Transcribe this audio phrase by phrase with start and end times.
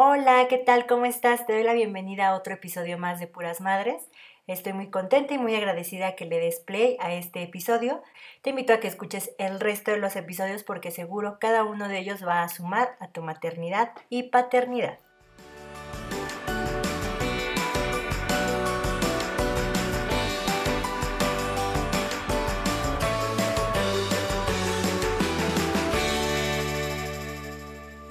[0.00, 0.86] Hola, ¿qué tal?
[0.86, 1.44] ¿Cómo estás?
[1.44, 4.00] Te doy la bienvenida a otro episodio más de Puras Madres.
[4.46, 8.00] Estoy muy contenta y muy agradecida que le des play a este episodio.
[8.42, 11.98] Te invito a que escuches el resto de los episodios porque seguro cada uno de
[11.98, 15.00] ellos va a sumar a tu maternidad y paternidad.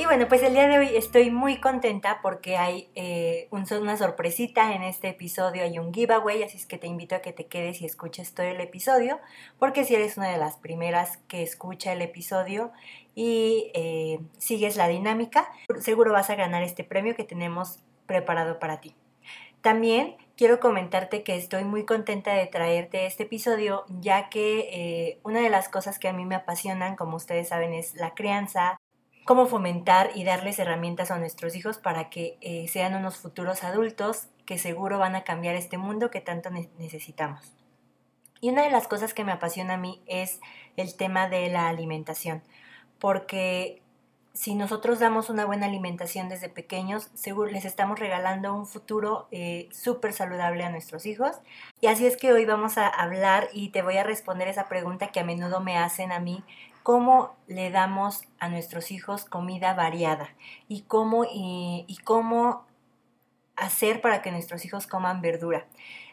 [0.08, 4.84] Bueno, pues el día de hoy estoy muy contenta porque hay eh, una sorpresita en
[4.84, 7.86] este episodio, hay un giveaway, así es que te invito a que te quedes y
[7.86, 9.20] escuches todo el episodio,
[9.60, 12.72] porque si eres una de las primeras que escucha el episodio
[13.16, 15.50] y eh, sigues la dinámica,
[15.82, 18.96] seguro vas a ganar este premio que tenemos preparado para ti.
[19.60, 25.42] También quiero comentarte que estoy muy contenta de traerte este episodio, ya que eh, una
[25.42, 28.77] de las cosas que a mí me apasionan, como ustedes saben, es la crianza,
[29.28, 34.30] cómo fomentar y darles herramientas a nuestros hijos para que eh, sean unos futuros adultos
[34.46, 37.54] que seguro van a cambiar este mundo que tanto necesitamos.
[38.40, 40.40] Y una de las cosas que me apasiona a mí es
[40.78, 42.42] el tema de la alimentación,
[43.00, 43.82] porque
[44.38, 49.68] si nosotros damos una buena alimentación desde pequeños, seguro les estamos regalando un futuro eh,
[49.72, 51.38] súper saludable a nuestros hijos.
[51.82, 55.08] Y así es que hoy vamos a hablar y te voy a responder esa pregunta
[55.08, 56.44] que a menudo me hacen a mí
[56.88, 60.30] cómo le damos a nuestros hijos comida variada
[60.70, 62.66] y cómo, y, cómo
[63.58, 65.66] hacer para que nuestros hijos coman verdura.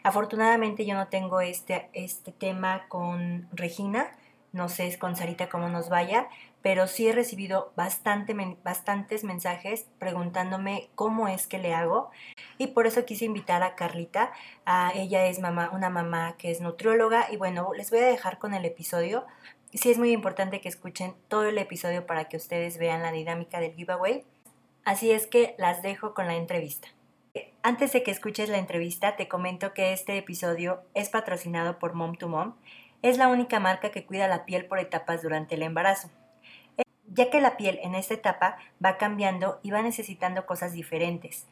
[0.03, 4.11] Afortunadamente yo no tengo este, este tema con Regina,
[4.51, 6.27] no sé con Sarita cómo nos vaya,
[6.61, 12.09] pero sí he recibido bastante, bastantes mensajes preguntándome cómo es que le hago
[12.57, 14.33] y por eso quise invitar a Carlita.
[14.65, 18.39] A, ella es mamá, una mamá que es nutrióloga y bueno, les voy a dejar
[18.39, 19.25] con el episodio
[19.77, 23.59] sí es muy importante que escuchen todo el episodio para que ustedes vean la dinámica
[23.59, 24.23] del giveaway.
[24.83, 26.87] Así es que las dejo con la entrevista.
[27.63, 32.15] Antes de que escuches la entrevista, te comento que este episodio es patrocinado por Mom
[32.15, 32.53] to Mom.
[33.01, 36.09] Es la única marca que cuida la piel por etapas durante el embarazo,
[37.07, 41.47] ya que la piel en esta etapa va cambiando y va necesitando cosas diferentes.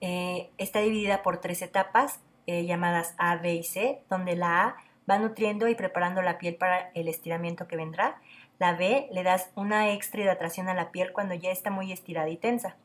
[0.00, 4.76] Eh, está dividida por tres etapas eh, llamadas A, B y C, donde la A
[5.08, 8.20] va nutriendo y preparando la piel para el estiramiento que vendrá.
[8.58, 12.28] La B, le das una extra hidratación a la piel cuando ya está muy estirada
[12.28, 12.76] y tensa.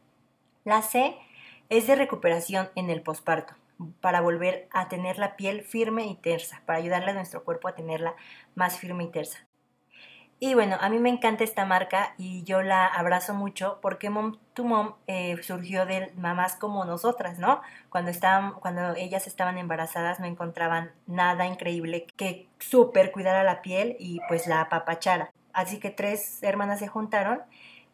[0.63, 1.15] La C
[1.69, 3.53] es de recuperación en el posparto,
[4.01, 7.75] para volver a tener la piel firme y tersa, para ayudarle a nuestro cuerpo a
[7.75, 8.15] tenerla
[8.55, 9.48] más firme y tersa.
[10.41, 14.37] Y bueno, a mí me encanta esta marca y yo la abrazo mucho porque Mom
[14.53, 17.61] to Mom eh, surgió de mamás como nosotras, ¿no?
[17.89, 23.97] Cuando, estaban, cuando ellas estaban embarazadas no encontraban nada increíble que súper cuidara la piel
[23.99, 25.29] y pues la apapachara.
[25.51, 27.41] Así que tres hermanas se juntaron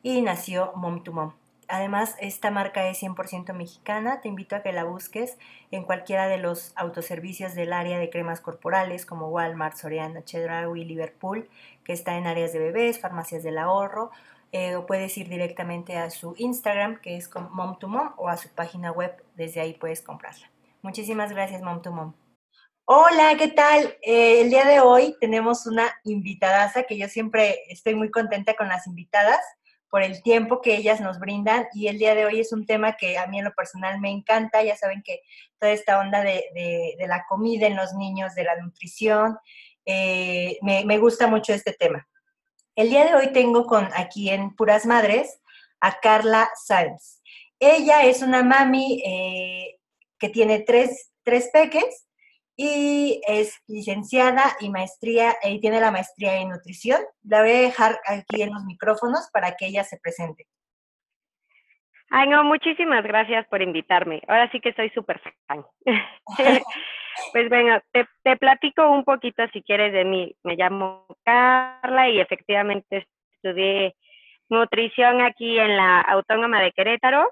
[0.03, 1.33] y nació Mom to Mom.
[1.67, 4.21] Además, esta marca es 100% mexicana.
[4.21, 5.37] Te invito a que la busques
[5.71, 11.49] en cualquiera de los autoservicios del área de cremas corporales como Walmart, Soriana, Chedraui, Liverpool,
[11.83, 14.11] que está en áreas de bebés, farmacias del ahorro.
[14.51, 18.37] Eh, o puedes ir directamente a su Instagram, que es Mom to Mom, o a
[18.37, 19.15] su página web.
[19.35, 20.49] Desde ahí puedes comprarla.
[20.81, 22.13] Muchísimas gracias, Mom to Mom.
[22.85, 23.97] Hola, ¿qué tal?
[24.03, 28.67] Eh, el día de hoy tenemos una invitadaza que yo siempre estoy muy contenta con
[28.67, 29.39] las invitadas
[29.95, 32.97] por el tiempo que ellas nos brindan y el día de hoy es un tema
[32.97, 35.22] que a mí en lo personal me encanta, ya saben que
[35.57, 39.38] toda esta onda de, la comida en los niños, de la nutrición,
[39.85, 42.06] eh, me, gusta mucho este tema.
[42.75, 45.39] El día de hoy tengo con aquí en Puras Madres
[45.79, 47.22] a Carla Sáenz.
[47.57, 49.79] Ella es una mami eh,
[50.19, 52.06] que tiene tres, tres peques
[52.57, 57.01] y es licenciada y maestría y tiene la maestría en nutrición.
[57.23, 60.45] La voy a dejar aquí en los micrófonos para que ella se presente.
[62.11, 64.21] Ay, no, muchísimas gracias por invitarme.
[64.27, 65.65] Ahora sí que soy súper fan.
[67.33, 70.33] pues bueno, te, te, platico un poquito si quieres de mí.
[70.44, 73.95] Me llamo Carla y efectivamente estudié
[74.49, 77.29] nutrición aquí en la Autónoma de Querétaro.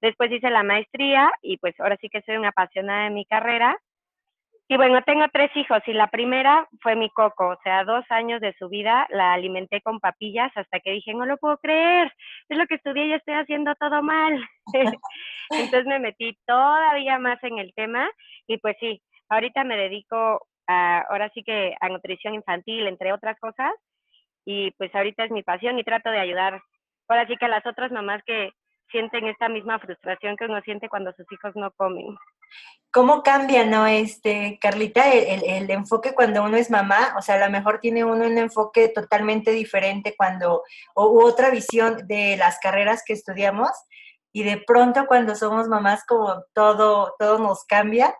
[0.00, 3.76] Después hice la maestría y pues ahora sí que soy una apasionada de mi carrera
[4.70, 8.40] y bueno, tengo tres hijos y la primera fue mi coco, o sea, dos años
[8.40, 12.12] de su vida la alimenté con papillas hasta que dije, no lo puedo creer,
[12.48, 14.40] es lo que estudié y estoy haciendo todo mal.
[15.50, 18.08] Entonces me metí todavía más en el tema
[18.46, 23.40] y pues sí, ahorita me dedico a, ahora sí que a nutrición infantil, entre otras
[23.40, 23.72] cosas,
[24.44, 26.62] y pues ahorita es mi pasión y trato de ayudar,
[27.08, 28.52] ahora sí que a las otras mamás que
[28.92, 32.16] sienten esta misma frustración que uno siente cuando sus hijos no comen.
[32.92, 37.14] ¿Cómo cambia, no, este, Carlita, el, enfoque cuando uno es mamá?
[37.16, 40.64] O sea, a lo mejor tiene uno un enfoque totalmente diferente cuando,
[40.94, 43.70] o otra visión de las carreras que estudiamos,
[44.32, 48.14] y de pronto cuando somos mamás como todo, todo nos cambia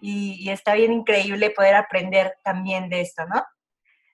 [0.00, 3.42] y, está bien increíble poder aprender también de esto, ¿no?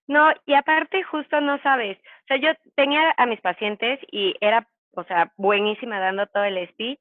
[0.06, 4.66] No, y aparte justo no sabes, o sea, yo tenía a mis pacientes y era,
[4.93, 7.00] o sea, buenísima dando todo el speech,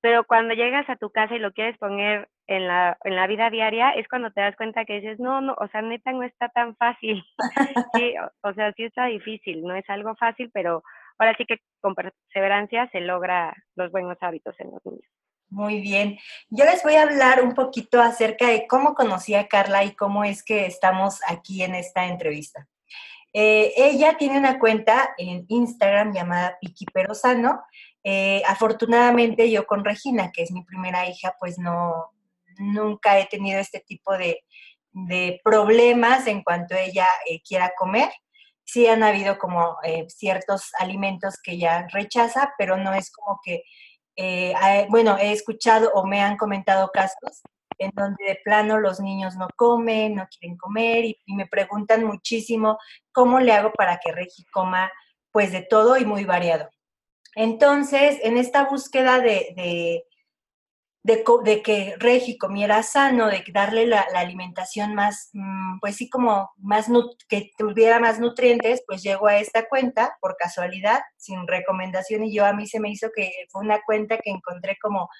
[0.00, 3.50] pero cuando llegas a tu casa y lo quieres poner en la, en la vida
[3.50, 6.48] diaria, es cuando te das cuenta que dices, no, no, o sea, neta no está
[6.48, 7.24] tan fácil.
[7.94, 10.82] sí, o, o sea, sí está difícil, no es algo fácil, pero
[11.18, 15.10] ahora sí que con perseverancia se logra los buenos hábitos en los niños.
[15.48, 16.18] Muy bien.
[16.50, 20.24] Yo les voy a hablar un poquito acerca de cómo conocí a Carla y cómo
[20.24, 22.66] es que estamos aquí en esta entrevista.
[23.32, 27.62] Eh, ella tiene una cuenta en Instagram llamada Piki Perosano.
[28.08, 32.12] Eh, afortunadamente yo con Regina, que es mi primera hija, pues no,
[32.58, 34.44] nunca he tenido este tipo de,
[35.44, 38.10] problemas en cuanto ella eh, quiera comer.
[38.64, 39.76] Sí han habido como
[40.08, 43.62] ciertos alimentos que ella rechaza, pero no es como que
[44.16, 44.54] eh,
[44.88, 47.42] bueno, he escuchado o me han comentado casos
[47.78, 52.78] en donde de plano los niños no comen, no quieren comer y, me preguntan muchísimo
[53.12, 54.90] cómo le hago para que Regi coma
[55.30, 56.70] pues de todo y muy variado.
[57.36, 60.02] Entonces, en esta búsqueda de,
[61.02, 66.86] de, que Regi comiera sano, de darle la, alimentación más, mm, pues sí, como más,
[67.28, 72.46] que tuviera más nutrientes, pues llego a esta cuenta por casualidad, sin recomendación, y yo
[72.46, 75.10] a mí se me hizo que fue una cuenta que encontré como,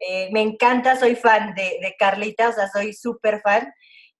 [0.00, 3.72] eh, me encanta, soy fan de, de Carlita, o sea, soy súper fan,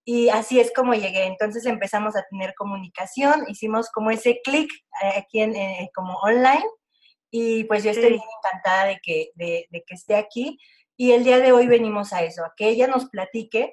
[0.04, 1.24] y así es como llegué.
[1.24, 4.70] Entonces empezamos a tener comunicación, hicimos como ese clic
[5.02, 6.64] eh, aquí en, eh, como online,
[7.30, 10.58] y pues yo estoy encantada de que, de, de que esté aquí.
[10.96, 13.72] Y el día de hoy venimos a eso, a que ella nos platique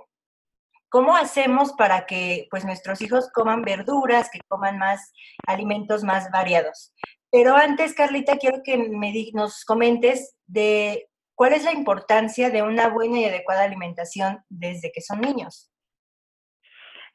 [0.89, 5.11] cómo hacemos para que pues nuestros hijos coman verduras, que coman más
[5.47, 6.93] alimentos más variados.
[7.31, 12.87] Pero antes, Carlita, quiero que me nos comentes de cuál es la importancia de una
[12.87, 15.69] buena y adecuada alimentación desde que son niños.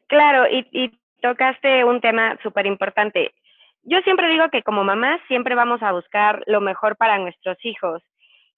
[0.09, 3.33] Claro, y, y tocaste un tema súper importante.
[3.83, 8.03] Yo siempre digo que como mamás siempre vamos a buscar lo mejor para nuestros hijos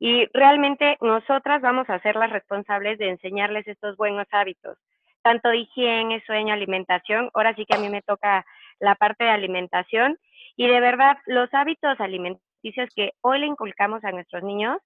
[0.01, 4.77] y realmente nosotras vamos a ser las responsables de enseñarles estos buenos hábitos,
[5.23, 7.31] tanto higiene, sueño, alimentación.
[7.35, 8.45] Ahora sí que a mí me toca
[8.81, 10.19] la parte de alimentación
[10.57, 14.79] y de verdad los hábitos alimenticios que hoy le inculcamos a nuestros niños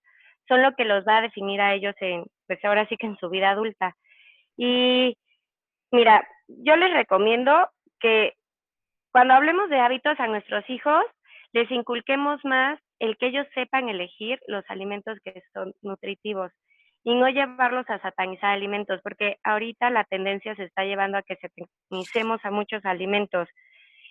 [0.48, 3.16] son lo que los va a definir a ellos en, pues ahora sí que en
[3.16, 3.96] su vida adulta.
[4.58, 5.16] Y
[5.90, 8.34] mira, yo les recomiendo que
[9.16, 11.02] cuando hablemos de hábitos a nuestros hijos,
[11.54, 16.52] les inculquemos más el que ellos sepan elegir los alimentos que son nutritivos
[17.02, 21.36] y no llevarlos a satanizar alimentos, porque ahorita la tendencia se está llevando a que
[21.36, 23.48] satanicemos a muchos alimentos.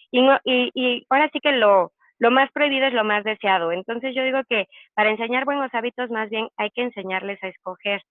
[0.09, 3.71] Y, y, y ahora sí que lo, lo más prohibido es lo más deseado.
[3.71, 4.65] Entonces yo digo que
[4.95, 8.01] para enseñar buenos hábitos más bien hay que enseñarles a escoger.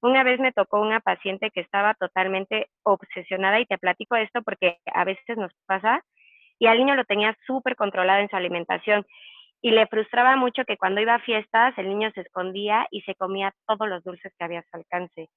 [0.00, 4.78] Una vez me tocó una paciente que estaba totalmente obsesionada y te platico esto porque
[4.92, 6.02] a veces nos pasa
[6.62, 9.04] y al niño lo tenía súper controlado en su alimentación
[9.60, 13.16] y le frustraba mucho que cuando iba a fiestas el niño se escondía y se
[13.16, 15.28] comía todos los dulces que había a su alcance.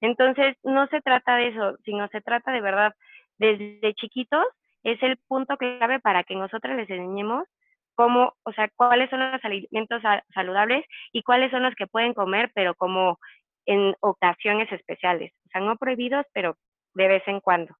[0.00, 2.94] Entonces, no se trata de eso, sino se trata de verdad,
[3.36, 4.46] desde chiquitos
[4.82, 7.46] es el punto clave para que nosotros les enseñemos
[7.94, 10.00] cómo, o sea, cuáles son los alimentos
[10.32, 13.18] saludables y cuáles son los que pueden comer, pero como
[13.66, 16.56] en ocasiones especiales, o sea, no prohibidos, pero
[16.94, 17.74] de vez en cuando.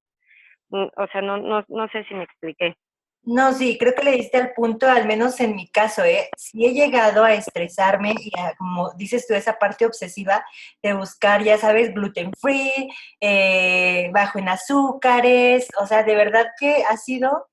[0.70, 2.76] Mm, o sea, no, no, no sé si me expliqué.
[3.22, 6.30] No, sí, creo que le diste al punto, al menos en mi caso, ¿eh?
[6.38, 10.44] Si he llegado a estresarme y a, como dices tú, esa parte obsesiva
[10.82, 12.88] de buscar, ya sabes, gluten free,
[13.20, 17.48] eh, bajo en azúcares, o sea, de verdad que ha sido,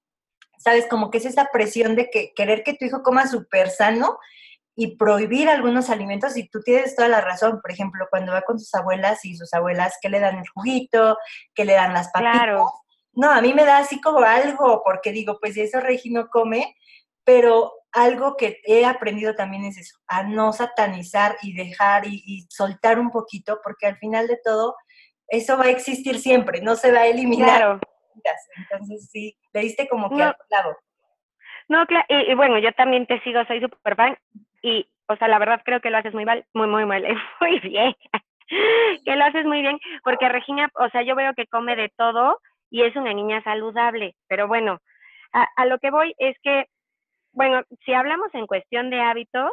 [0.57, 4.17] sabes, como que es esa presión de que querer que tu hijo coma súper sano
[4.75, 8.57] y prohibir algunos alimentos y tú tienes toda la razón, por ejemplo, cuando va con
[8.57, 11.17] sus abuelas y sus abuelas que le dan el juguito,
[11.53, 12.33] que le dan las papitas.
[12.33, 12.71] Claro
[13.17, 16.75] no, a mí me da así como algo, porque digo, pues eso Regi no come,
[17.23, 22.99] pero algo que he aprendido también es eso, a no satanizar y dejar y, soltar
[22.99, 24.75] un poquito, porque al final de todo,
[25.29, 27.79] eso va a existir siempre, no se va a eliminar.
[28.55, 30.77] Entonces sí, le diste como que no, al clavo.
[31.69, 34.15] No, claro, y, bueno, yo también te sigo, soy súper fan,
[34.61, 37.03] y, o sea, la verdad creo que lo haces muy mal, muy, muy mal,
[37.41, 37.95] muy bien,
[39.03, 42.39] que lo haces muy bien, porque Regina, o sea, yo veo que come de todo,
[42.69, 44.15] y es una niña saludable.
[44.27, 44.79] Pero bueno,
[45.33, 46.65] a, lo que voy es que,
[47.31, 49.51] bueno, si hablamos en cuestión de hábitos,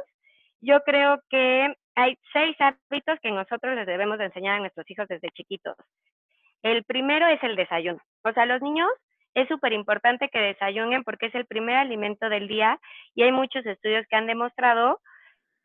[0.61, 5.07] yo creo que hay seis hábitos que nosotros les debemos de enseñar a nuestros hijos
[5.09, 5.77] desde chiquitos.
[6.63, 8.01] El primero es el desayuno.
[8.25, 8.89] O sea, los niños
[9.35, 12.79] es súper importante que desayunen porque es el primer alimento del día
[13.15, 15.01] y hay muchos estudios que han demostrado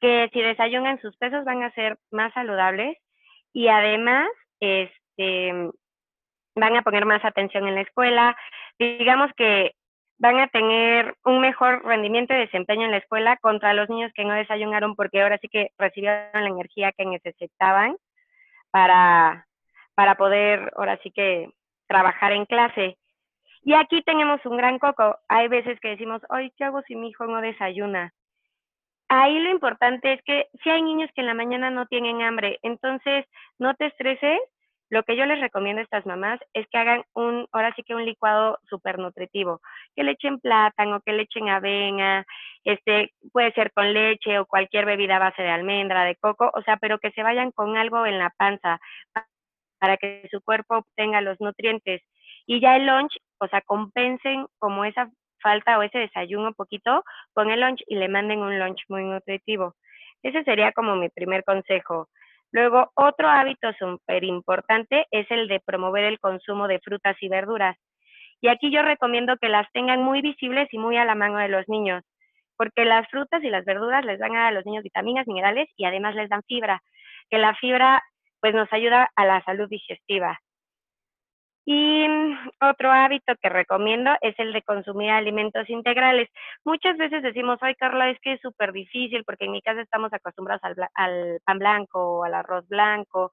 [0.01, 2.97] que si desayunan sus pesos van a ser más saludables
[3.53, 4.27] y además
[4.59, 5.69] este,
[6.59, 8.37] van a poner más atención en la escuela.
[8.77, 9.75] Digamos que
[10.17, 14.25] van a tener un mejor rendimiento y desempeño en la escuela contra los niños que
[14.25, 17.95] no desayunaron porque ahora sí que recibieron la energía que necesitaban
[18.71, 19.47] para,
[19.95, 21.49] para poder ahora sí que
[21.87, 22.97] trabajar en clase.
[23.61, 25.17] Y aquí tenemos un gran coco.
[25.27, 28.13] Hay veces que decimos, ay, ¿qué hago si mi hijo no desayuna?
[29.09, 32.59] Ahí lo importante es que si hay niños que en la mañana no tienen hambre,
[32.61, 33.25] entonces
[33.57, 34.39] no te estreses.
[34.89, 37.93] Lo que yo les recomiendo a estas mamás es que hagan un, ahora sí que
[37.95, 39.61] un licuado súper nutritivo,
[39.95, 42.25] que le echen plátano, que le echen avena,
[42.63, 46.61] este, puede ser con leche o cualquier bebida a base de almendra, de coco, o
[46.63, 48.79] sea, pero que se vayan con algo en la panza
[49.79, 52.01] para que su cuerpo obtenga los nutrientes.
[52.45, 55.09] Y ya el lunch, o sea, compensen como esa
[55.41, 57.03] falta o ese desayuno un poquito
[57.33, 59.75] con el lunch y le manden un lunch muy nutritivo.
[60.23, 62.09] Ese sería como mi primer consejo.
[62.51, 67.77] Luego, otro hábito súper importante es el de promover el consumo de frutas y verduras.
[68.41, 71.49] Y aquí yo recomiendo que las tengan muy visibles y muy a la mano de
[71.49, 72.03] los niños,
[72.57, 76.15] porque las frutas y las verduras les dan a los niños vitaminas, minerales y además
[76.15, 76.81] les dan fibra,
[77.29, 78.01] que la fibra
[78.41, 80.39] pues nos ayuda a la salud digestiva.
[81.71, 86.27] Y mm, otro hábito que recomiendo es el de consumir alimentos integrales.
[86.65, 90.11] Muchas veces decimos, ay Carla, es que es súper difícil porque en mi casa estamos
[90.11, 90.63] acostumbrados
[90.95, 93.31] al, pan blanco o al arroz blanco.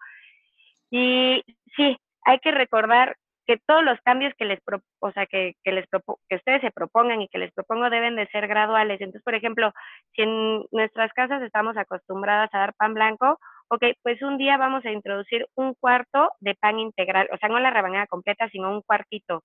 [0.90, 1.42] Y
[1.76, 3.16] sí, hay que recordar
[3.46, 4.60] que todos los cambios que les,
[5.00, 5.86] o sea, que, que les
[6.28, 9.00] que ustedes se propongan y que les propongo deben de ser graduales.
[9.00, 9.72] Entonces, por ejemplo,
[10.14, 13.38] si en nuestras casas estamos acostumbradas a dar pan blanco,
[13.68, 17.58] ok, pues un día vamos a introducir un cuarto de pan integral, o sea, no
[17.60, 19.42] la rebanada completa, sino un cuartito.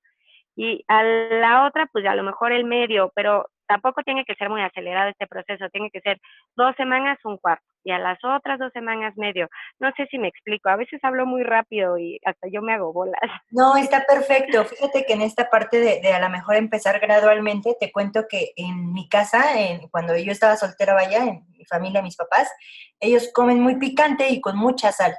[0.55, 4.49] Y a la otra, pues a lo mejor el medio, pero tampoco tiene que ser
[4.49, 6.19] muy acelerado este proceso, tiene que ser
[6.55, 9.49] dos semanas un cuarto y a las otras dos semanas medio.
[9.79, 12.93] No sé si me explico, a veces hablo muy rápido y hasta yo me hago
[12.93, 13.19] bolas.
[13.49, 14.63] No, está perfecto.
[14.65, 18.93] Fíjate que en esta parte de, a lo mejor empezar gradualmente, te cuento que en
[18.93, 22.51] mi casa, en, cuando yo estaba soltera, vaya, en mi familia, mis papás,
[22.99, 25.15] ellos comen muy picante y con mucha sal,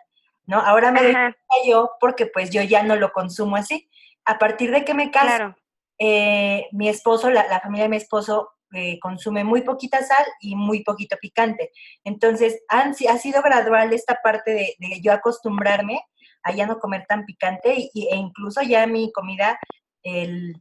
[0.47, 0.61] ¿no?
[0.61, 1.35] Ahora me doy
[1.67, 3.89] yo porque pues yo ya no lo consumo así.
[4.25, 5.55] A partir de que me caso,
[5.99, 10.57] eh, mi esposo, la, la, familia de mi esposo eh, consume muy poquita sal y
[10.57, 11.73] muy poquito picante.
[12.05, 16.01] Entonces, han, ha sido gradual esta parte de, yo acostumbrarme
[16.43, 19.59] a ya no comer tan picante y, e incluso ya mi comida,
[20.03, 20.61] el,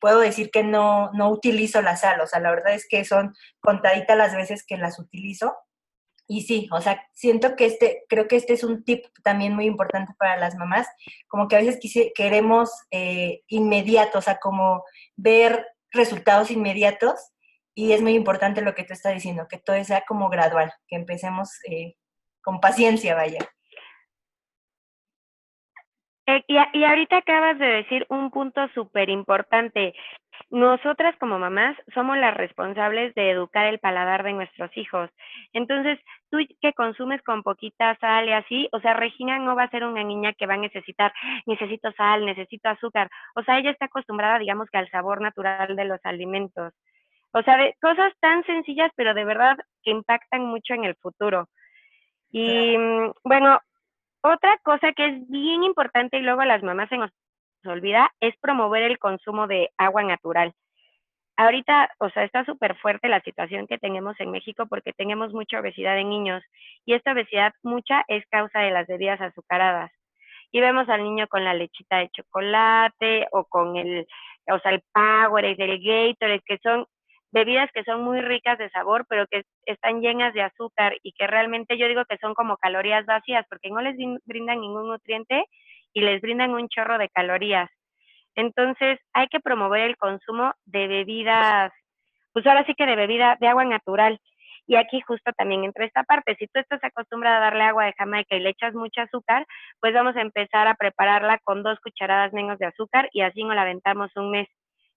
[0.00, 3.34] puedo decir que no, no utilizo la sal, o sea, la verdad es que son
[3.60, 5.54] contaditas las veces que las utilizo.
[6.26, 9.66] Y sí, o sea, siento que este, creo que este es un tip también muy
[9.66, 10.88] importante para las mamás,
[11.28, 11.78] como que a veces
[12.14, 14.84] queremos eh, inmediato, o sea, como
[15.16, 17.31] ver resultados inmediatos
[17.74, 20.96] y es muy importante lo que tú estás diciendo, que todo sea como gradual, que
[20.96, 21.94] empecemos eh,
[22.42, 23.40] con paciencia, vaya.
[26.26, 29.94] Eh, y, y, ahorita acabas de decir un punto súper importante.
[30.50, 35.10] Nosotras como mamás somos las responsables de educar el paladar de nuestros hijos.
[35.52, 35.98] Entonces,
[36.30, 39.84] tú que consumes con poquita sal y así, o sea, Regina no va a ser
[39.84, 41.12] una niña que va a necesitar,
[41.46, 43.08] necesito sal, necesito azúcar.
[43.34, 46.72] O sea, ella está acostumbrada, digamos que al sabor natural de los alimentos.
[47.32, 51.48] O sea, de cosas tan sencillas, pero de verdad que impactan mucho en el futuro.
[52.30, 53.58] Y mm, bueno,
[54.22, 57.10] otra cosa que es bien importante y luego las mamás se nos
[57.64, 60.52] olvida es promover el consumo de agua natural.
[61.36, 65.60] Ahorita, o sea, está súper fuerte la situación que tenemos en México porque tenemos mucha
[65.60, 66.42] obesidad en niños
[66.84, 69.90] y esta obesidad mucha es causa de las bebidas azucaradas.
[70.50, 74.06] Y vemos al niño con la lechita de chocolate o con el,
[74.50, 76.86] o sea, el Powerade, el Gatorade, que son
[77.32, 81.26] bebidas que son muy ricas de sabor, pero que están llenas de azúcar y que
[81.26, 83.96] realmente yo digo que son como calorías vacías porque no les
[84.26, 85.46] brindan ningún nutriente
[85.94, 87.70] y les brindan un chorro de calorías.
[88.34, 91.72] Entonces hay que promover el consumo de bebidas,
[92.32, 94.18] pues ahora sí que de bebida de agua natural.
[94.66, 97.94] Y aquí justo también entra esta parte, si tú estás acostumbrada a darle agua de
[97.94, 99.44] Jamaica y le echas mucho azúcar,
[99.80, 103.56] pues vamos a empezar a prepararla con dos cucharadas menos de azúcar y así nos
[103.56, 104.48] la aventamos un mes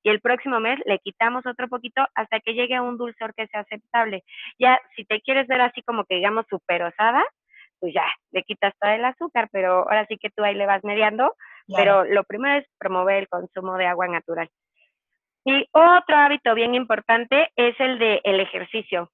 [0.06, 3.48] y el próximo mes le quitamos otro poquito hasta que llegue a un dulzor que
[3.48, 4.24] sea aceptable.
[4.60, 7.24] Ya, si te quieres ver así como que digamos super osada,
[7.80, 10.84] pues ya, le quitas todo el azúcar, pero ahora sí que tú ahí le vas
[10.84, 11.34] mediando,
[11.76, 14.48] pero lo primero es promover el consumo de agua natural.
[15.44, 19.10] Y otro hábito bien importante es el de el ejercicio.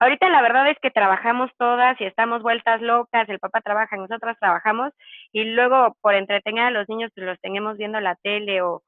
[0.00, 4.36] Ahorita la verdad es que trabajamos todas y estamos vueltas locas, el papá trabaja, nosotras
[4.40, 4.92] trabajamos
[5.30, 8.82] y luego por entretener a los niños pues los tenemos viendo la tele o,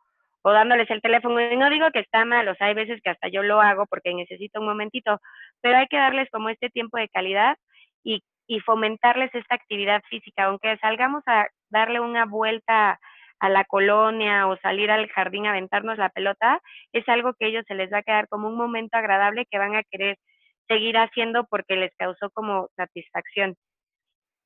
[0.46, 1.40] o dándoles el teléfono.
[1.40, 3.84] Y no digo que está mal, o sea, hay veces que hasta yo lo hago
[3.86, 5.20] porque necesito un momentito,
[5.60, 7.56] pero hay que darles como este tiempo de calidad
[8.04, 13.00] y, y fomentarles esta actividad física, aunque salgamos a darle una vuelta
[13.40, 16.60] a la colonia o salir al jardín a aventarnos la pelota,
[16.92, 19.58] es algo que a ellos se les va a quedar como un momento agradable que
[19.58, 20.16] van a querer
[20.68, 23.56] seguir haciendo porque les causó como satisfacción.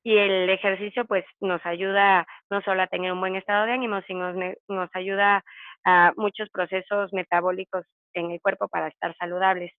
[0.03, 4.01] Y el ejercicio pues nos ayuda no solo a tener un buen estado de ánimo,
[4.07, 4.33] sino
[4.67, 5.43] nos ayuda
[5.85, 9.71] a muchos procesos metabólicos en el cuerpo para estar saludables.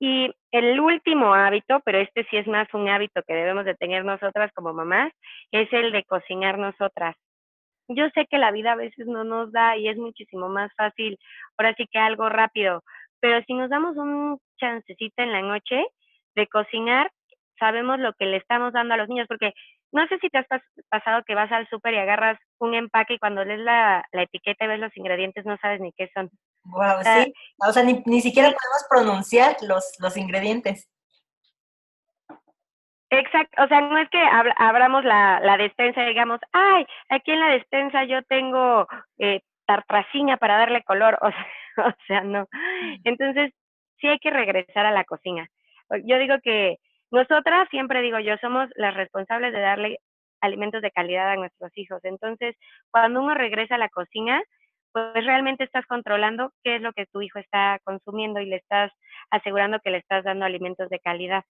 [0.00, 4.04] Y el último hábito, pero este sí es más un hábito que debemos de tener
[4.04, 5.12] nosotras como mamás,
[5.50, 7.16] es el de cocinar nosotras.
[7.88, 11.18] Yo sé que la vida a veces no nos da y es muchísimo más fácil,
[11.56, 12.84] ahora sí que algo rápido,
[13.20, 15.84] pero si nos damos un chancecito en la noche
[16.36, 17.10] de cocinar,
[17.58, 19.52] sabemos lo que le estamos dando a los niños, porque
[19.92, 20.46] no sé si te has
[20.88, 24.64] pasado que vas al súper y agarras un empaque y cuando lees la, la, etiqueta
[24.64, 26.30] y ves los ingredientes no sabes ni qué son.
[26.64, 27.32] Wow, sí.
[27.66, 30.88] O sea, ni, ni siquiera podemos pronunciar los, los ingredientes.
[33.10, 34.22] Exacto, o sea, no es que
[34.56, 38.86] abramos la, la despensa y digamos, ay, aquí en la despensa yo tengo
[39.16, 42.48] eh, tartracina para darle color, o sea, o sea, no.
[43.04, 43.52] Entonces,
[44.00, 45.48] sí hay que regresar a la cocina.
[46.04, 46.78] Yo digo que
[47.10, 49.98] nosotras, siempre digo yo, somos las responsables de darle
[50.40, 52.00] alimentos de calidad a nuestros hijos.
[52.04, 52.56] Entonces,
[52.90, 54.42] cuando uno regresa a la cocina,
[54.92, 58.92] pues realmente estás controlando qué es lo que tu hijo está consumiendo y le estás
[59.30, 61.44] asegurando que le estás dando alimentos de calidad.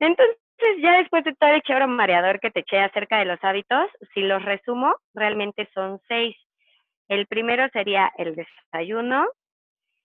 [0.00, 0.36] Entonces,
[0.80, 4.20] ya después de todo el chévere mareador que te eché acerca de los hábitos, si
[4.20, 6.36] los resumo, realmente son seis.
[7.08, 9.28] El primero sería el desayuno,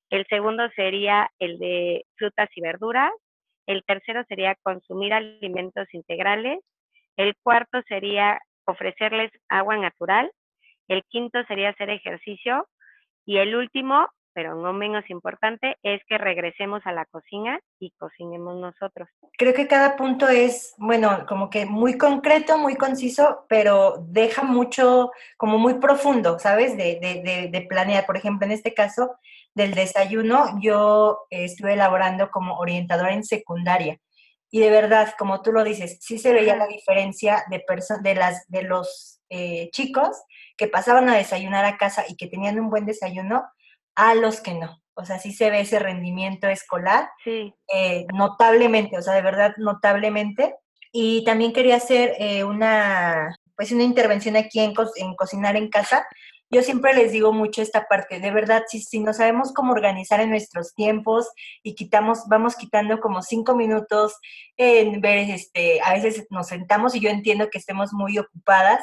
[0.09, 3.11] el segundo sería el de frutas y verduras,
[3.65, 6.59] el tercero sería consumir alimentos integrales,
[7.17, 10.31] el cuarto sería ofrecerles agua natural,
[10.87, 12.67] el quinto sería hacer ejercicio
[13.25, 18.55] y el último, pero no menos importante, es que regresemos a la cocina y cocinemos
[18.57, 19.07] nosotros.
[19.37, 25.11] Creo que cada punto es, bueno, como que muy concreto, muy conciso, pero deja mucho,
[25.37, 26.75] como muy profundo, ¿sabes?
[26.75, 26.99] De,
[27.51, 28.05] de, planear.
[28.05, 29.15] Por ejemplo, en este caso
[29.55, 33.99] del desayuno, yo estuve elaborando como orientadora en secundaria.
[34.49, 37.63] Y de verdad, como tú lo dices, sí se veía la diferencia de,
[38.03, 40.15] de, las, de los eh, chicos
[40.57, 43.43] que pasaban a desayunar a casa y que tenían un buen desayuno
[43.95, 44.79] a los que no.
[44.95, 47.53] O sea, sí se ve ese rendimiento escolar sí.
[47.73, 50.55] Eh, notablemente, o sea, de verdad notablemente.
[50.91, 56.05] Y también quería hacer eh, una, pues una intervención aquí en, en, cocinar en casa.
[56.53, 60.19] Yo siempre les digo mucho esta parte, de verdad, si, si no sabemos cómo organizar
[60.21, 61.29] en nuestros tiempos
[61.63, 64.13] y quitamos, vamos quitando como cinco minutos
[64.55, 68.81] en ver, este, a veces nos sentamos y yo entiendo que estemos muy ocupadas,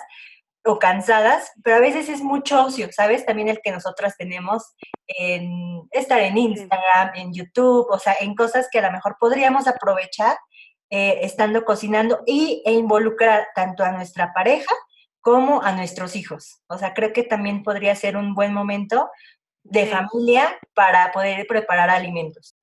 [0.64, 3.24] o cansadas, pero a veces es mucho ocio, ¿sabes?
[3.24, 4.74] También el que nosotras tenemos
[5.06, 9.66] en estar en Instagram, en YouTube, o sea, en cosas que a lo mejor podríamos
[9.66, 10.36] aprovechar
[10.90, 14.74] eh, estando cocinando y, e involucrar tanto a nuestra pareja
[15.20, 16.62] como a nuestros hijos.
[16.68, 19.10] O sea, creo que también podría ser un buen momento
[19.62, 22.56] de familia para poder preparar alimentos.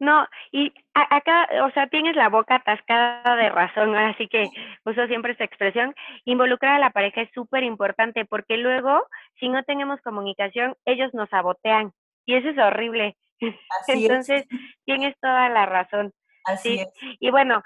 [0.00, 4.50] No, y acá, o sea, tienes la boca atascada de razón, así que
[4.84, 5.94] uso siempre esta expresión.
[6.24, 9.02] Involucrar a la pareja es súper importante porque luego,
[9.38, 11.92] si no tenemos comunicación, ellos nos sabotean
[12.26, 13.16] y eso es horrible.
[13.88, 14.44] Entonces,
[14.84, 16.12] tienes toda la razón.
[16.44, 16.88] Así es.
[17.20, 17.62] Y bueno,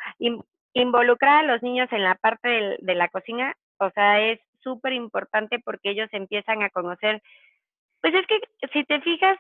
[0.75, 4.93] involucrar a los niños en la parte de, de la cocina, o sea, es súper
[4.93, 7.23] importante porque ellos empiezan a conocer.
[8.01, 8.41] Pues es que
[8.73, 9.39] si te fijas,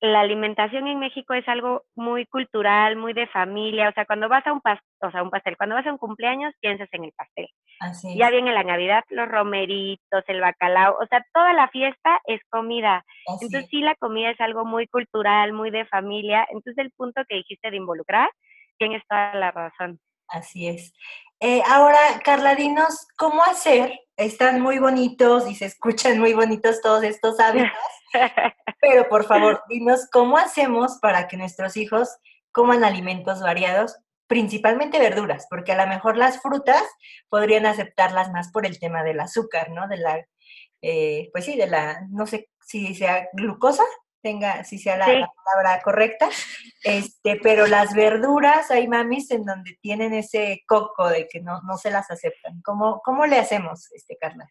[0.00, 4.46] la alimentación en México es algo muy cultural, muy de familia, o sea, cuando vas
[4.46, 7.12] a un pastel, o sea, un pastel, cuando vas a un cumpleaños piensas en el
[7.12, 7.48] pastel.
[7.80, 12.40] Así ya viene la Navidad, los romeritos, el bacalao, o sea, toda la fiesta es
[12.50, 13.04] comida.
[13.26, 16.46] Entonces sí, la comida es algo muy cultural, muy de familia.
[16.50, 18.28] Entonces el punto que dijiste de involucrar,
[18.78, 20.00] tienes toda la razón.
[20.28, 20.94] Así es.
[21.40, 24.00] Eh, ahora, Carla, dinos, ¿cómo hacer?
[24.16, 27.70] Están muy bonitos y se escuchan muy bonitos todos estos hábitos,
[28.80, 32.08] pero por favor, dinos, ¿cómo hacemos para que nuestros hijos
[32.52, 33.96] coman alimentos variados,
[34.28, 35.46] principalmente verduras?
[35.50, 36.82] Porque a lo mejor las frutas
[37.28, 39.88] podrían aceptarlas más por el tema del azúcar, ¿no?
[39.88, 40.24] De la,
[40.80, 43.84] eh, pues sí, de la, no sé si sea glucosa,
[44.24, 46.28] tenga, si sea la, palabra correcta,
[46.82, 51.76] este, pero las verduras, hay mamis en donde tienen ese coco de que no, no
[51.76, 52.62] se las aceptan.
[52.62, 54.46] ¿Cómo, ¿Cómo le hacemos, este, Carla?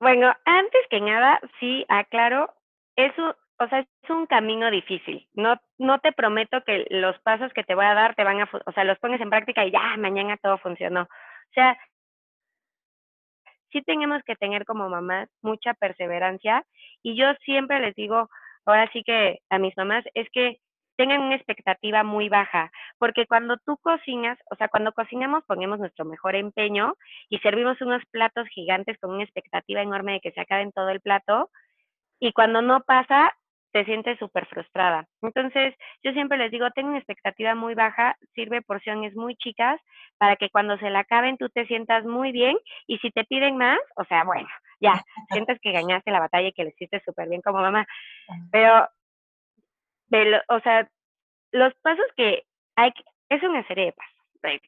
[0.00, 2.52] Bueno, antes que nada, sí, aclaro,
[2.96, 5.28] eso, o sea, es un camino difícil.
[5.34, 8.50] No, no te prometo que los pasos que te voy a dar te van a,
[8.66, 11.02] o sea, los pones en práctica y ya, mañana todo funcionó.
[11.02, 11.78] O sea,
[13.70, 16.64] sí tenemos que tener como mamás mucha perseverancia
[17.02, 18.28] y yo siempre les digo,
[18.66, 20.58] ahora sí que a mis mamás, es que
[20.96, 26.04] tengan una expectativa muy baja, porque cuando tú cocinas, o sea, cuando cocinamos ponemos nuestro
[26.04, 26.94] mejor empeño
[27.28, 31.00] y servimos unos platos gigantes con una expectativa enorme de que se acaben todo el
[31.00, 31.50] plato,
[32.20, 33.32] y cuando no pasa,
[33.72, 35.08] te sientes súper frustrada.
[35.20, 35.74] Entonces,
[36.04, 39.80] yo siempre les digo, ten una expectativa muy baja, sirve porciones muy chicas
[40.16, 43.56] para que cuando se la acaben tú te sientas muy bien y si te piden
[43.56, 44.48] más, o sea, bueno,
[44.84, 47.86] ya, sientes que ganaste la batalla y que le hiciste súper bien como mamá.
[48.52, 48.88] Pero
[50.48, 50.88] o sea,
[51.52, 52.44] los pasos que
[52.76, 52.92] hay,
[53.28, 54.60] es una serie de pasos.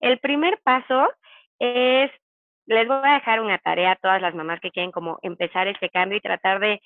[0.00, 1.10] El primer paso
[1.58, 2.10] es,
[2.66, 5.90] les voy a dejar una tarea a todas las mamás que quieren como empezar este
[5.90, 6.80] cambio y tratar de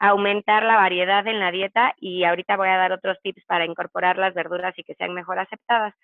[0.00, 4.16] aumentar la variedad en la dieta y ahorita voy a dar otros tips para incorporar
[4.16, 5.94] las verduras y que sean mejor aceptadas.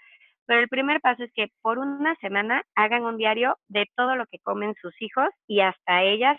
[0.46, 4.26] Pero el primer paso es que por una semana hagan un diario de todo lo
[4.26, 6.38] que comen sus hijos y hasta ellas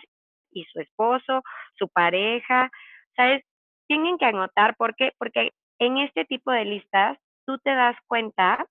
[0.52, 1.42] y su esposo,
[1.76, 2.70] su pareja,
[3.16, 3.44] ¿sabes?
[3.86, 5.12] tienen que anotar, ¿por qué?
[5.18, 8.66] Porque en este tipo de listas tú te das cuenta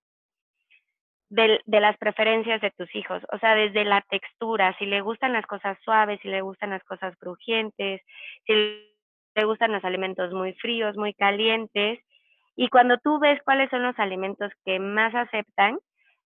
[1.30, 5.34] de, de, las preferencias de tus hijos, o sea, desde la textura, si le gustan
[5.34, 8.02] las cosas suaves, si le gustan las cosas crujientes,
[8.46, 12.00] si le gustan los alimentos muy fríos, muy calientes,
[12.56, 15.78] y cuando tú ves cuáles son los alimentos que más aceptan,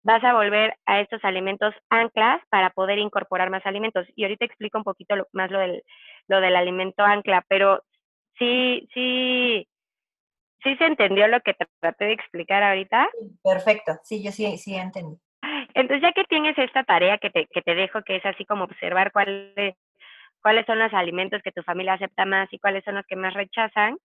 [0.04, 4.08] vas a volver a estos alimentos anclas para poder incorporar más alimentos.
[4.16, 5.84] Y ahorita explico un poquito más lo del,
[6.28, 7.84] lo del alimento ancla, pero
[8.38, 9.68] sí, sí,
[10.64, 13.10] sí se entendió lo que traté de explicar ahorita.
[13.44, 15.18] Perfecto, sí, yo sí, sí entendí.
[15.74, 18.66] Entonces, ya que tienes esta tarea que te, que te dejo, que es así como
[18.66, 19.76] observar cuáles,
[20.42, 23.34] cuáles son los alimentos que tu familia acepta más y cuáles son los que más
[23.34, 23.98] rechazan,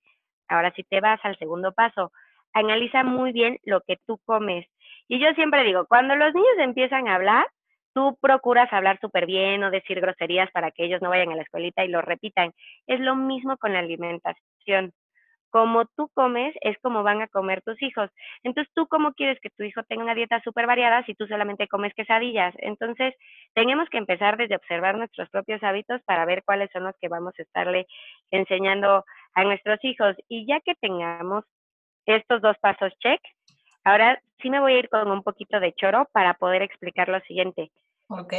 [0.49, 2.13] ahora sí te vas al segundo paso.
[2.53, 4.67] Analiza muy bien lo que tú comes.
[5.09, 7.47] Y yo siempre digo, cuando los niños empiezan a hablar,
[7.95, 11.43] tú procuras hablar súper bien o decir groserías para que ellos no vayan a la
[11.43, 12.53] escuelita y lo repitan.
[12.87, 14.93] Es lo mismo con la alimentación.
[15.55, 18.11] Como tú comes, es como van a comer tus hijos.
[18.43, 21.69] Entonces, ¿tú cómo quieres que tu hijo tenga una dieta súper variada si tú solamente
[21.69, 22.53] comes quesadillas?
[22.59, 23.15] Entonces,
[23.55, 27.35] tenemos que empezar desde observar nuestros propios hábitos para ver cuáles son los que vamos
[27.39, 27.87] a estarle
[28.33, 30.17] enseñando a nuestros hijos.
[30.27, 31.45] Y ya que tengamos
[32.05, 33.21] estos dos pasos check,
[33.85, 37.21] ahora sí me voy a ir con un poquito de choro para poder explicar lo
[37.21, 37.71] siguiente.
[38.09, 38.35] Ok.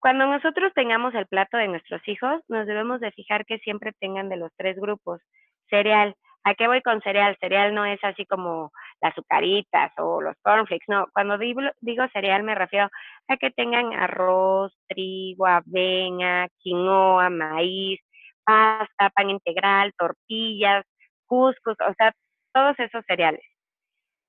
[0.00, 4.30] Cuando nosotros tengamos el plato de nuestros hijos, nos debemos de fijar que siempre tengan
[4.30, 5.20] de los tres grupos.
[5.68, 6.14] Cereal.
[6.44, 7.36] ¿A qué voy con cereal?
[7.40, 11.06] Cereal no es así como las azucaritas o los cornflakes, no.
[11.14, 12.90] Cuando digo, digo cereal me refiero
[13.28, 18.00] a que tengan arroz, trigo, avena, quinoa, maíz,
[18.44, 20.84] pasta, pan integral, tortillas,
[21.26, 22.12] cuscus, o sea,
[22.52, 23.44] todos esos cereales.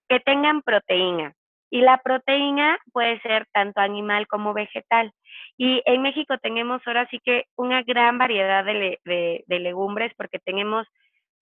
[0.08, 1.34] Que tengan proteína.
[1.70, 5.12] Y la proteína puede ser tanto animal como vegetal.
[5.58, 10.88] Y en México tenemos ahora sí que una gran variedad de, de, legumbres porque tenemos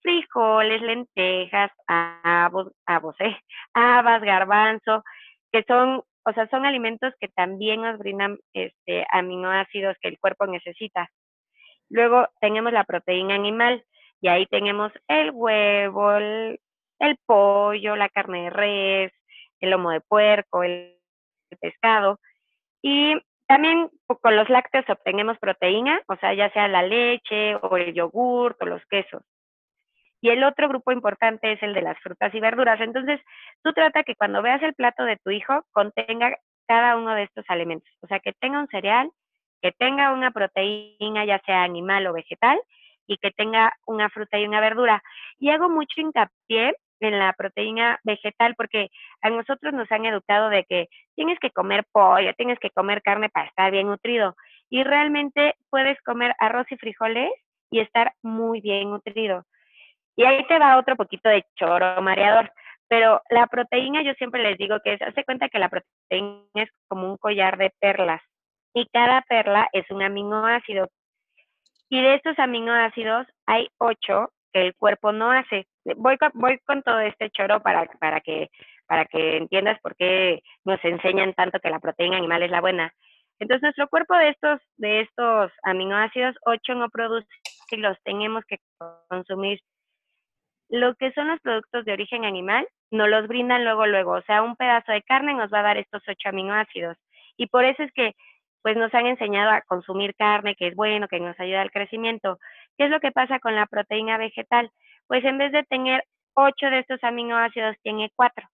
[0.04, 3.38] frijoles, lentejas, eh,
[3.74, 5.04] habas, garbanzo,
[5.52, 10.46] que son, o sea, son alimentos que también nos brindan este, aminoácidos que el cuerpo
[10.46, 11.10] necesita.
[11.89, 13.84] Luego tenemos la proteína animal
[14.22, 16.60] y ahí tenemos el huevo, el
[17.26, 19.13] pollo, la carne de res,
[19.60, 20.98] el lomo de puerco, el,
[21.62, 22.20] pescado.
[22.82, 23.16] Y
[23.48, 23.89] también
[24.22, 28.66] con los lácteos obtenemos proteína, o sea, ya sea la leche o el yogur o
[28.66, 29.22] los quesos.
[30.24, 32.80] Y el otro grupo importante es el de las frutas y verduras.
[32.80, 33.20] Entonces,
[33.62, 37.44] tú trata que cuando veas el plato de tu hijo contenga cada uno de estos
[37.50, 37.92] alimentos.
[38.00, 39.12] O sea, que tenga un cereal,
[39.62, 42.58] que tenga una proteína, ya sea animal o vegetal,
[43.06, 45.04] y que tenga una fruta y una verdura.
[45.40, 50.64] Y hago mucho hincapié en la proteína vegetal, porque a nosotros nos han educado de
[50.64, 54.38] que tienes que comer pollo, tienes que comer carne para estar bien nutrido.
[54.70, 57.30] Y realmente puedes comer arroz y frijoles
[57.70, 59.44] y estar muy bien nutrido.
[60.15, 62.52] Y ahí te va otro poquito de choro mareador.
[62.88, 66.69] Pero la proteína, yo siempre les digo que se hace cuenta que la proteína es
[66.88, 68.21] como un collar de perlas.
[68.73, 70.89] Y cada perla es un aminoácido.
[71.89, 75.67] Y de estos aminoácidos hay ocho que el cuerpo no hace.
[75.97, 78.49] Voy con, voy con todo este choro para, para, que,
[78.88, 82.93] para que entiendas por qué nos enseñan tanto que la proteína animal es la buena.
[83.39, 87.28] Entonces, nuestro cuerpo de estos, de estos aminoácidos, 8 no produce
[87.71, 88.58] y los tenemos que
[89.10, 89.60] consumir.
[90.69, 94.13] Lo que son los productos de origen animal, nos los brindan luego, luego.
[94.13, 96.97] O sea, un pedazo de carne nos va a dar estos 8 aminoácidos.
[97.38, 98.13] Y por eso es que
[98.62, 102.39] pues nos han enseñado a consumir carne, que es bueno, que nos ayuda al crecimiento.
[102.78, 104.71] ¿Qué es lo que pasa con la proteína vegetal?
[105.06, 108.47] Pues en vez de tener ocho de estos aminoácidos, tiene cuatro.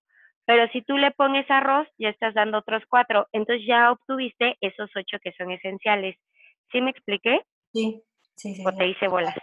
[0.45, 3.27] Pero si tú le pones arroz, ya estás dando otros cuatro.
[3.33, 6.17] Entonces ya obtuviste esos ocho que son esenciales.
[6.71, 7.41] ¿Sí me expliqué?
[7.71, 8.01] Sí,
[8.35, 8.63] sí, sí.
[8.65, 9.35] ¿O te hice bolas?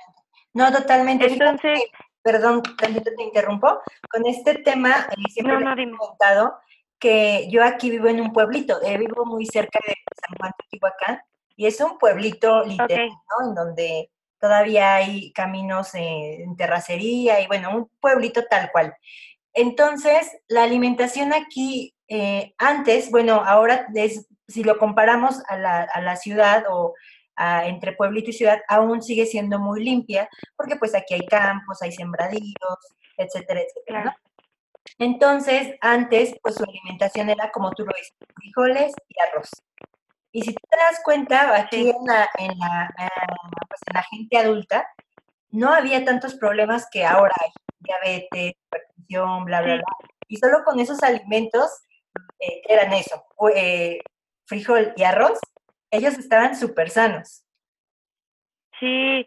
[0.52, 1.26] No, totalmente.
[1.26, 1.80] Entonces,
[2.26, 3.80] perdón, tantito te interrumpo.
[4.10, 6.54] Con este tema, eh, siempre no, he comentado
[6.98, 10.64] que yo aquí vivo en un pueblito, eh, vivo muy cerca de San Juan de
[10.64, 11.20] Teotihuacán,
[11.54, 13.48] y es un pueblito literal, ¿no?
[13.48, 14.10] En donde
[14.40, 18.92] todavía hay caminos en terracería y bueno, un pueblito tal cual.
[19.54, 23.86] Entonces, la alimentación aquí, eh, antes, bueno, ahora
[24.48, 26.94] si lo comparamos a la, a la ciudad o
[27.36, 31.92] entre pueblito y ciudad, aún sigue siendo muy limpia, porque pues aquí hay campos, hay
[31.92, 32.78] sembradíos,
[33.16, 34.16] etcétera, etcétera.
[34.98, 39.50] Entonces, antes, pues su alimentación era como tú lo dices, frijoles y arroz.
[40.32, 42.90] Y si te das cuenta, aquí en la, en la,
[43.68, 44.86] pues en la gente adulta,
[45.50, 49.84] no había tantos problemas que ahora hay, diabetes, hipertensión, bla, bla, bla.
[50.28, 51.70] Y solo con esos alimentos,
[52.38, 53.98] eh, eran eso, eh,
[54.44, 55.38] frijol y arroz,
[55.90, 57.44] ellos estaban súper sanos.
[58.78, 59.26] Sí,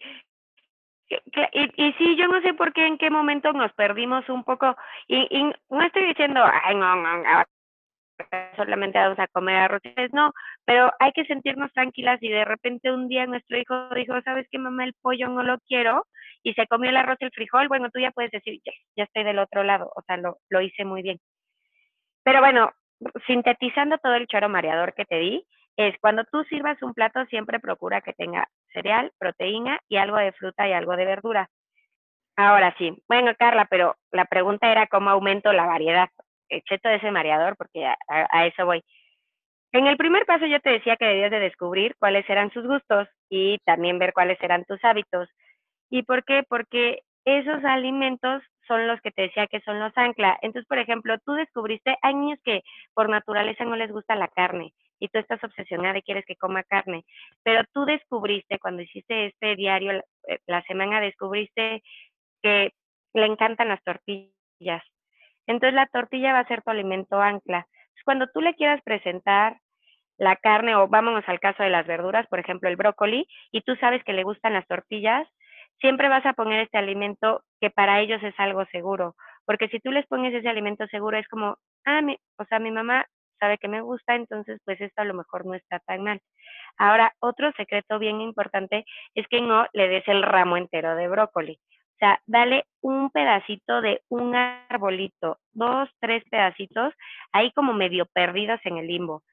[1.09, 4.75] y, y sí, yo no sé por qué, en qué momento nos perdimos un poco,
[5.07, 7.43] y, y no estoy diciendo, ay, no, no,
[8.55, 10.33] solamente vamos a comer arroz, no,
[10.65, 14.59] pero hay que sentirnos tranquilas y de repente un día nuestro hijo dijo, ¿sabes qué,
[14.59, 14.83] mamá?
[14.83, 16.05] El pollo no lo quiero,
[16.43, 18.61] y se comió el arroz y el frijol, bueno, tú ya puedes decir,
[18.95, 21.19] ya estoy del otro lado, o sea, lo, lo hice muy bien.
[22.23, 22.71] Pero bueno,
[23.25, 25.45] sintetizando todo el choro mareador que te di,
[25.79, 30.33] es cuando tú sirvas un plato, siempre procura que tenga cereal, proteína y algo de
[30.33, 31.49] fruta y algo de verdura.
[32.35, 36.09] Ahora sí, bueno, Carla, pero la pregunta era cómo aumento la variedad.
[36.49, 38.83] Excepto ese mareador, porque a, eso voy.
[39.71, 43.07] En el primer paso yo te decía que debías de descubrir cuáles eran sus gustos
[43.29, 45.29] y también ver cuáles eran tus hábitos.
[45.89, 46.43] ¿Y por qué?
[46.49, 50.37] Porque esos alimentos son los que te decía que son los ancla.
[50.41, 52.63] Entonces, por ejemplo, tú descubriste, hay niños que
[52.93, 56.63] por naturaleza no les gusta la carne y tú estás obsesionada y quieres que coma
[56.63, 57.05] carne,
[57.43, 61.81] pero tú descubriste cuando hiciste este diario eh, la semana, descubriste
[62.41, 62.73] que
[63.13, 64.83] le encantan las tortillas.
[65.47, 67.65] Entonces la tortilla va a ser tu alimento ancla.
[68.05, 69.57] cuando tú le quieras presentar
[70.17, 73.75] la carne o vámonos al caso de las verduras, por ejemplo el brócoli, y tú
[73.77, 75.27] sabes que le gustan las tortillas,
[75.79, 79.91] siempre vas a poner este alimento que para ellos es algo seguro, porque si tú
[79.91, 83.05] les pones ese alimento seguro es como, ah, mi, o sea, mi mamá
[83.39, 86.21] sabe que me gusta, entonces pues esto a lo mejor no está tan mal.
[86.77, 91.53] Ahora, otro secreto bien importante es que no le des el ramo entero de brócoli.
[91.53, 96.93] O sea, dale un pedacito de un arbolito, dos, tres pedacitos,
[97.33, 99.23] ahí como medio perdidos en el limbo.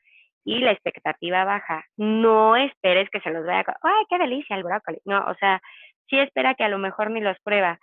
[0.44, 1.84] Y la expectativa baja.
[1.96, 3.76] No esperes que se los vaya a...
[3.82, 4.98] ¡Ay, qué delicia el brócoli!
[5.04, 5.60] No, o sea,
[6.08, 7.78] sí espera que a lo mejor ni los prueba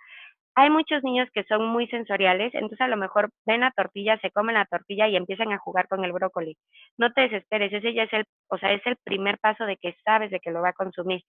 [0.56, 4.30] hay muchos niños que son muy sensoriales, entonces a lo mejor ven la tortilla, se
[4.30, 6.56] comen la tortilla y empiezan a jugar con el brócoli.
[6.96, 9.96] No te desesperes, ese ya es el, o sea, es el primer paso de que
[10.04, 11.22] sabes de que lo va a consumir.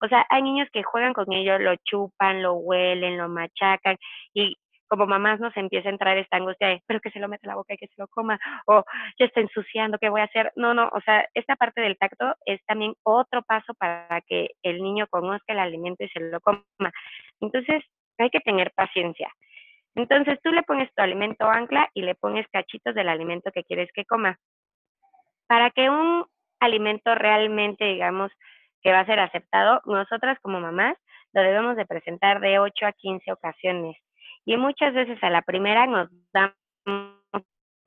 [0.00, 3.96] O sea, hay niños que juegan con ello, lo chupan, lo huelen, lo machacan
[4.32, 4.56] y
[4.90, 7.54] como mamás nos empieza a entrar esta angustia de, pero que se lo meta la
[7.54, 8.82] boca y que se lo coma, o
[9.20, 10.52] ya está ensuciando, ¿qué voy a hacer?
[10.56, 14.82] No, no, o sea, esta parte del tacto es también otro paso para que el
[14.82, 16.64] niño conozca el alimento y se lo coma.
[17.40, 17.84] Entonces,
[18.22, 19.30] hay que tener paciencia.
[19.94, 23.90] Entonces tú le pones tu alimento ancla y le pones cachitos del alimento que quieres
[23.92, 24.38] que coma.
[25.46, 26.26] Para que un
[26.60, 28.30] alimento realmente, digamos,
[28.82, 30.96] que va a ser aceptado, nosotras como mamás
[31.32, 33.96] lo debemos de presentar de 8 a 15 ocasiones.
[34.44, 37.19] Y muchas veces a la primera nos damos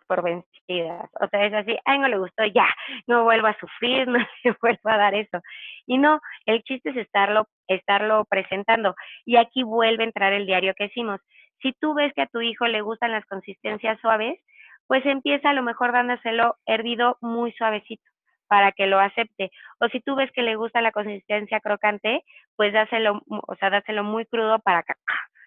[0.07, 1.09] por vencidas.
[1.19, 2.67] O sea, es así, ay, no le gustó, ya,
[3.07, 5.39] no vuelvo a sufrir, no le vuelvo a dar eso.
[5.85, 8.95] Y no, el chiste es estarlo, estarlo presentando.
[9.25, 11.19] Y aquí vuelve a entrar el diario que hicimos.
[11.61, 14.39] Si tú ves que a tu hijo le gustan las consistencias suaves,
[14.87, 18.03] pues empieza a lo mejor dándoselo hervido muy suavecito
[18.47, 19.51] para que lo acepte.
[19.79, 22.23] O si tú ves que le gusta la consistencia crocante,
[22.55, 24.93] pues dáselo, o sea, dáselo muy crudo para que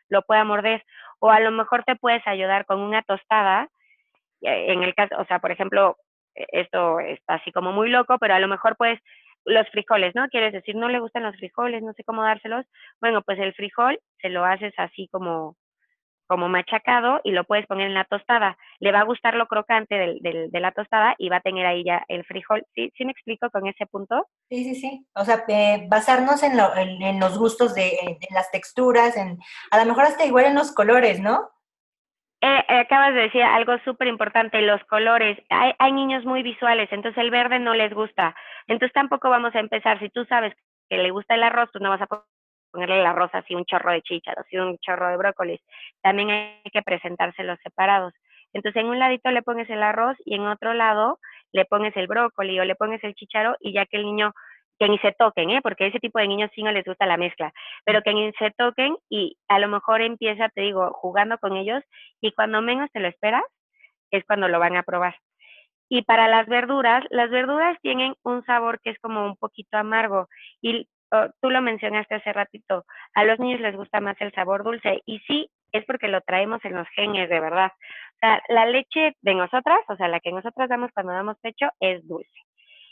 [0.08, 0.84] lo pueda morder.
[1.20, 3.68] O a lo mejor te puedes ayudar con una tostada
[4.40, 5.96] en el caso, o sea, por ejemplo,
[6.34, 9.00] e, esto está así como muy loco, pero a lo mejor pues
[9.44, 10.28] los frijoles, ¿no?
[10.28, 12.66] Quieres decir, no le gustan los frijoles, no sé cómo dárselos.
[13.00, 15.56] Bueno, pues el frijol se lo haces así como,
[16.26, 18.58] como machacado y lo puedes poner en la tostada.
[18.80, 21.64] Le va a gustar lo crocante del, del, de la tostada y va a tener
[21.64, 22.64] ahí ya el frijol.
[22.74, 24.26] ¿Sí, ¿Sí me explico con ese punto?
[24.50, 25.06] Sí, sí, sí.
[25.14, 29.38] O sea, eh, basarnos en, lo, en, en, los gustos de, de, las texturas, en,
[29.70, 31.50] a lo mejor hasta igual en los colores, ¿no?
[32.46, 35.36] Eh, eh, acabas de decir algo súper importante, los colores.
[35.50, 38.36] Hay, hay niños muy visuales, entonces el verde no les gusta.
[38.68, 39.98] Entonces tampoco vamos a empezar.
[39.98, 40.54] Si tú sabes
[40.88, 42.06] que le gusta el arroz, tú no vas a
[42.70, 45.60] ponerle el arroz así un chorro de chícharos y un chorro de brócolis.
[46.02, 48.14] También hay que presentárselos separados.
[48.52, 51.18] Entonces en un ladito le pones el arroz y en otro lado
[51.50, 54.32] le pones el brócoli o le pones el chicharo y ya que el niño
[54.78, 55.60] que ni se toquen, ¿eh?
[55.62, 57.52] porque ese tipo de niños sí no les gusta la mezcla,
[57.84, 61.82] pero que ni se toquen y a lo mejor empieza, te digo, jugando con ellos
[62.20, 63.44] y cuando menos te lo esperas
[64.10, 65.16] es cuando lo van a probar.
[65.88, 70.28] Y para las verduras, las verduras tienen un sabor que es como un poquito amargo
[70.60, 72.84] y oh, tú lo mencionaste hace ratito,
[73.14, 76.64] a los niños les gusta más el sabor dulce y sí, es porque lo traemos
[76.64, 77.70] en los genes, de verdad.
[78.16, 81.68] O sea, la leche de nosotras, o sea, la que nosotras damos cuando damos pecho
[81.80, 82.46] es dulce.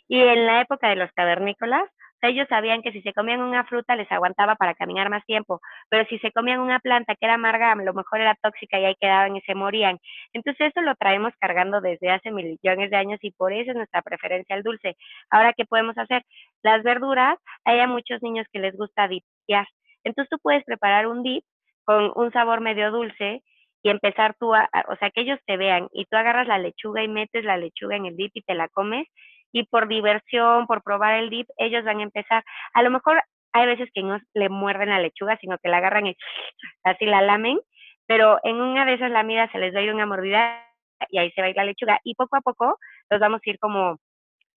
[0.08, 1.88] Y en la época de los cavernícolas,
[2.28, 6.06] ellos sabían que si se comían una fruta les aguantaba para caminar más tiempo, pero
[6.08, 8.94] si se comían una planta que era amarga, a lo mejor era tóxica y ahí
[9.00, 9.98] quedaban y se morían.
[10.32, 14.02] Entonces eso lo traemos cargando desde hace millones de años y por eso es nuestra
[14.02, 14.96] preferencia al dulce.
[15.30, 16.22] Ahora, ¿qué podemos hacer?
[16.62, 19.66] Las verduras, hay a muchos niños que les gusta dipear.
[20.04, 21.44] Entonces tú puedes preparar un dip
[21.84, 23.42] con un sabor medio dulce
[23.82, 27.02] y empezar tú a, o sea, que ellos te vean y tú agarras la lechuga
[27.02, 29.06] y metes la lechuga en el dip y te la comes
[29.54, 32.44] y por diversión, por probar el dip, ellos van a empezar.
[32.74, 36.08] A lo mejor hay veces que no le muerden la lechuga, sino que la agarran
[36.08, 36.16] y
[36.84, 37.60] así la lamen,
[38.06, 40.60] pero en una de esas lamidas se les da una mordida
[41.08, 42.78] y ahí se va a ir la lechuga y poco a poco
[43.10, 43.98] los vamos a ir como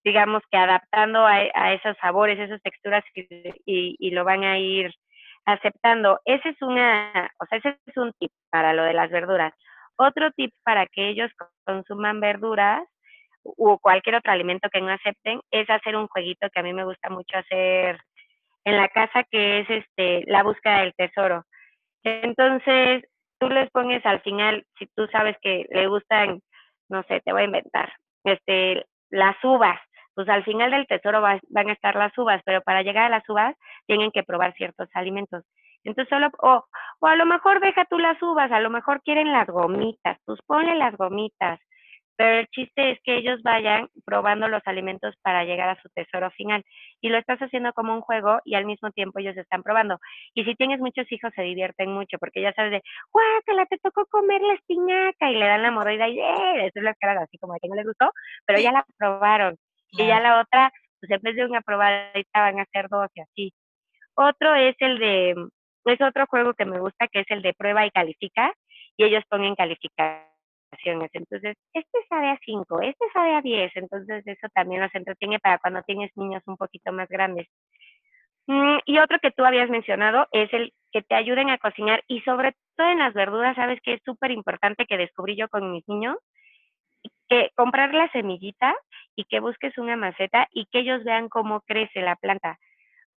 [0.03, 4.91] digamos que adaptando a, esos sabores, esas texturas y, y, lo van a ir
[5.45, 6.21] aceptando.
[6.23, 9.53] Ese es una, o sea, ese es un tip para lo de las verduras.
[9.97, 11.29] Otro tip para que ellos
[11.65, 12.87] consuman verduras
[13.57, 16.85] o cualquier otro alimento que no acepten, es hacer un jueguito que a mí me
[16.85, 17.99] gusta mucho hacer
[18.65, 21.45] en la casa, que es este la búsqueda del tesoro.
[22.03, 23.03] Entonces,
[23.39, 26.41] tú les pones al final, si tú sabes que le gustan,
[26.89, 29.79] no sé, te voy a inventar, este, las uvas,
[30.15, 33.29] pues al final del tesoro van a estar las uvas, pero para llegar a las
[33.29, 33.55] uvas
[33.85, 35.43] tienen que probar ciertos alimentos.
[35.83, 36.65] Entonces solo, o,
[36.99, 40.39] o a lo mejor deja tú las uvas, a lo mejor quieren las gomitas, pues
[40.45, 41.59] ponle las gomitas,
[42.17, 46.31] pero el chiste es que ellos vayan probando los alimentos para llegar a su tesoro
[46.31, 46.63] final.
[46.99, 49.99] Y lo estás haciendo como un juego y al mismo tiempo ellos están probando.
[50.33, 54.05] Y si tienes muchos hijos se divierten mucho porque ya sabes de, guácala, te tocó
[54.07, 56.65] comer la espinaca y le dan la mordida y ¡eh!
[56.65, 58.11] Eso es las caras así como de que no les gustó,
[58.45, 59.55] pero ya la probaron.
[59.91, 63.21] Y ya la otra, pues en vez de una probadita van a hacer dos y
[63.21, 63.53] así.
[64.15, 65.35] Otro es el de,
[65.85, 68.53] es otro juego que me gusta que es el de prueba y califica
[68.97, 69.55] y ellos ponen
[70.83, 75.57] entonces, este sabe a 5, este sabe a 10, entonces eso también los entretiene para
[75.59, 77.47] cuando tienes niños un poquito más grandes.
[78.47, 82.21] Mm, y otro que tú habías mencionado es el que te ayuden a cocinar y
[82.21, 85.87] sobre todo en las verduras, sabes que es súper importante que descubrí yo con mis
[85.87, 86.17] niños,
[87.29, 88.73] que comprar la semillita
[89.15, 92.57] y que busques una maceta y que ellos vean cómo crece la planta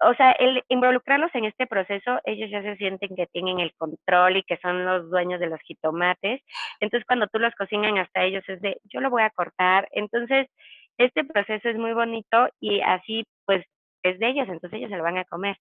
[0.02, 4.38] o sea, el involucrarlos en este proceso, ellos ya se sienten que tienen el control
[4.38, 6.40] y que son los dueños de los jitomates.
[6.80, 9.88] Entonces, cuando tú los cocinan hasta ellos es de, yo lo voy a cortar.
[9.92, 10.48] Entonces,
[10.96, 13.64] este proceso es muy bonito y así, pues,
[14.02, 15.56] es de ellos, entonces ellos se lo van a comer.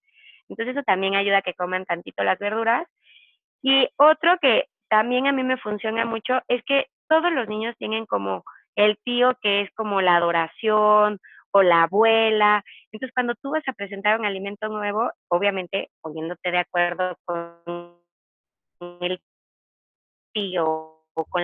[0.48, 2.88] Entonces, eso también ayuda a que coman tantito las verduras.
[3.62, 8.06] Y otro que también a mí me funciona mucho es que todos los niños tienen
[8.06, 8.44] como
[8.76, 11.20] el tío que es como la adoración
[11.52, 12.64] o la abuela.
[12.92, 17.98] Entonces, cuando tú vas a presentar un alimento nuevo, obviamente poniéndote de acuerdo con
[19.02, 19.22] el
[20.34, 21.44] tío o con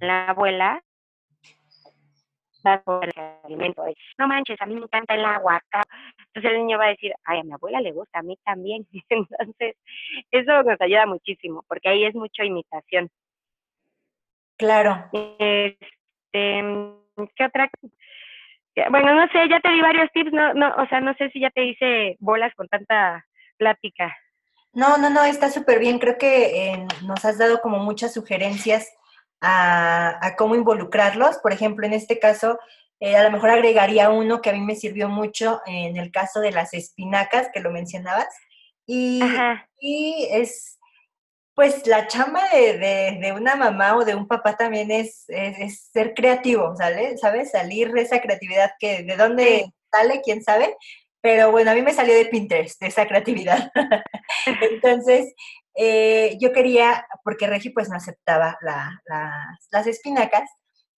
[0.00, 0.82] la abuela,
[2.62, 3.12] vas a el
[3.44, 3.84] alimento.
[4.18, 5.62] No manches, a mí me encanta el agua.
[6.26, 8.86] Entonces el niño va a decir, ay, a mi abuela le gusta, a mí también.
[9.08, 9.76] Entonces,
[10.30, 13.10] eso nos ayuda muchísimo, porque ahí es mucha imitación.
[14.56, 15.08] Claro.
[15.12, 15.78] Este,
[17.34, 17.70] ¿Qué otra
[18.90, 21.40] bueno, no sé, ya te di varios tips, no, no, o sea, no sé si
[21.40, 23.24] ya te hice bolas con tanta
[23.58, 24.16] plática.
[24.72, 25.98] No, no, no, está súper bien.
[25.98, 28.88] Creo que eh, nos has dado como muchas sugerencias
[29.40, 31.38] a, cómo involucrarlos.
[31.38, 32.58] Por ejemplo, en este caso,
[33.00, 36.40] eh, a lo mejor agregaría uno que a mí me sirvió mucho en el caso
[36.40, 38.28] de las espinacas, que lo mencionabas.
[38.86, 39.20] Y,
[39.80, 40.79] y es
[41.54, 45.26] pues la chamba de, una mamá o de un papá también es,
[45.92, 47.18] ser creativo, ¿sale?
[47.18, 47.50] ¿Sabes?
[47.50, 50.76] Salir de esa creatividad que de dónde sale, quién sabe.
[51.20, 53.70] Pero bueno, a mí me salió de Pinterest, de esa creatividad.
[54.62, 55.34] Entonces,
[55.74, 58.56] eh, yo quería, porque Regi pues no aceptaba
[59.70, 60.48] las espinacas,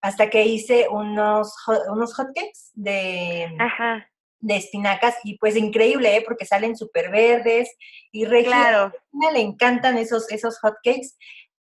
[0.01, 1.55] hasta que hice unos,
[1.89, 4.07] unos hotcakes de, Ajá
[4.43, 6.25] de espinacas y pues increíble, ¿eh?
[6.27, 7.75] porque salen súper verdes
[8.11, 8.93] y Regina
[9.33, 11.17] le encantan esos, esos hotcakes.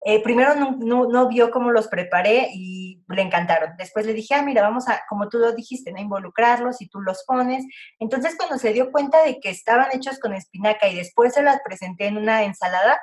[0.06, 3.76] Eh, primero no, vio cómo los preparé y le encantaron.
[3.78, 6.00] Después le dije, ah, mira, vamos a, como tú lo dijiste, ¿no?
[6.00, 7.66] involucrarlos y tú los pones.
[8.00, 11.60] Entonces cuando se dio cuenta de que estaban hechos con espinaca y después se las
[11.66, 13.00] presenté en una ensalada,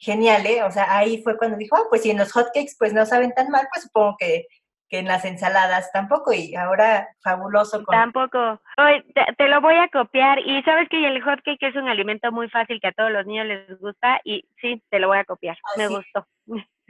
[0.00, 0.62] genial, ¿eh?
[0.62, 3.32] O sea, ahí fue cuando dijo, ah, pues si en los hotcakes pues no saben
[3.32, 4.46] tan mal, pues supongo que,
[4.88, 6.32] que en las ensaladas tampoco.
[6.32, 7.84] Y ahora fabuloso.
[7.84, 7.94] Con...
[7.94, 8.60] Tampoco.
[8.78, 9.04] Hoy
[9.36, 10.38] te, lo voy a copiar.
[10.40, 13.46] Y sabes que el hotcake es un alimento muy fácil que a todos los niños
[13.46, 14.20] les gusta.
[14.24, 15.56] Y sí, te lo voy a copiar.
[15.76, 16.26] me gustó.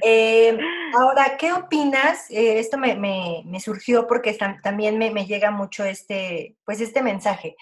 [0.02, 0.56] Eh,
[0.98, 2.30] ahora, ¿qué opinas?
[2.30, 7.02] Eh, esto me, me, me, surgió porque también me, me, llega mucho este, pues este
[7.02, 7.56] mensaje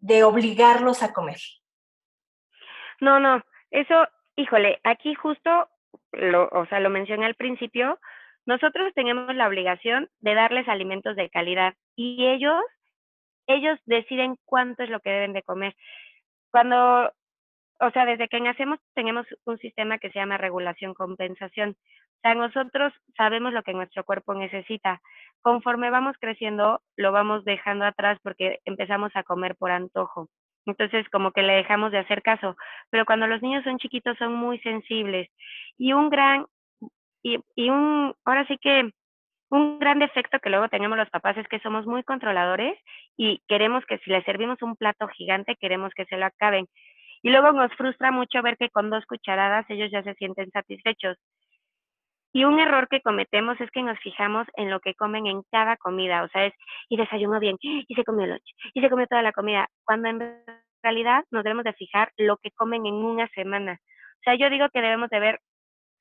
[0.00, 1.38] de obligarlos a comer.
[3.00, 4.06] No, no, eso,
[4.36, 5.68] híjole, aquí justo,
[6.12, 7.98] lo, o sea, lo mencioné al principio,
[8.46, 12.62] nosotros tenemos la obligación de darles alimentos de calidad y ellos,
[13.46, 15.74] ellos deciden cuánto es lo que deben de comer.
[16.50, 17.12] Cuando
[17.82, 21.70] o sea, desde que nacemos tenemos un sistema que se llama regulación compensación.
[21.70, 25.00] O sea, nosotros sabemos lo que nuestro cuerpo necesita.
[25.40, 30.28] Conforme vamos creciendo, lo vamos dejando atrás porque empezamos a comer por antojo.
[30.64, 32.56] Entonces, como que le dejamos de hacer caso.
[32.90, 35.28] Pero cuando los niños son chiquitos, son muy sensibles.
[35.76, 36.46] Y un gran,
[37.22, 38.90] y, y un, ahora sí que
[39.52, 42.78] un gran defecto que luego tenemos los papás es que somos muy controladores
[43.18, 46.66] y queremos que si les servimos un plato gigante, queremos que se lo acaben.
[47.22, 51.18] Y luego nos frustra mucho ver que con dos cucharadas ellos ya se sienten satisfechos.
[52.32, 55.76] Y un error que cometemos es que nos fijamos en lo que comen en cada
[55.76, 56.54] comida, o sea, es,
[56.88, 60.42] y desayunó bien, y se comió lunch, y se comió toda la comida, cuando en
[60.82, 63.78] realidad nos debemos de fijar lo que comen en una semana.
[63.82, 65.40] O sea, yo digo que debemos de ver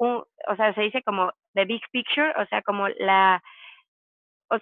[0.01, 3.41] un, o sea, se dice como the big picture, o sea, como la,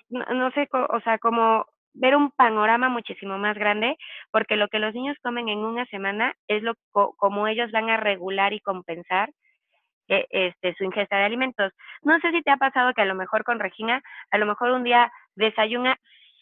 [0.09, 3.95] no, no sé, o sea, como ver un panorama muchísimo más grande,
[4.31, 7.97] porque lo que los niños comen en una semana es lo como ellos van a
[7.97, 9.29] regular y compensar
[10.09, 11.71] eh, este, su ingesta de alimentos.
[12.01, 14.71] No sé si te ha pasado que a lo mejor con Regina, a lo mejor
[14.71, 15.97] un día desayuna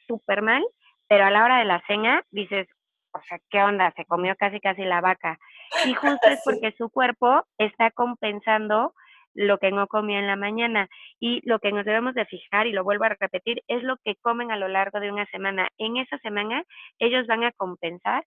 [0.07, 0.65] súper mal,
[1.07, 2.67] pero a la hora de la cena dices,
[3.13, 3.91] o sea, ¿qué onda?
[3.95, 5.37] Se comió casi casi la vaca.
[5.85, 8.93] Y justo es porque su cuerpo está compensando
[9.33, 10.87] lo que no comía en la mañana.
[11.19, 14.15] Y lo que nos debemos de fijar, y lo vuelvo a repetir, es lo que
[14.15, 15.69] comen a lo largo de una semana.
[15.77, 16.63] En esa semana
[16.99, 18.25] ellos van a compensar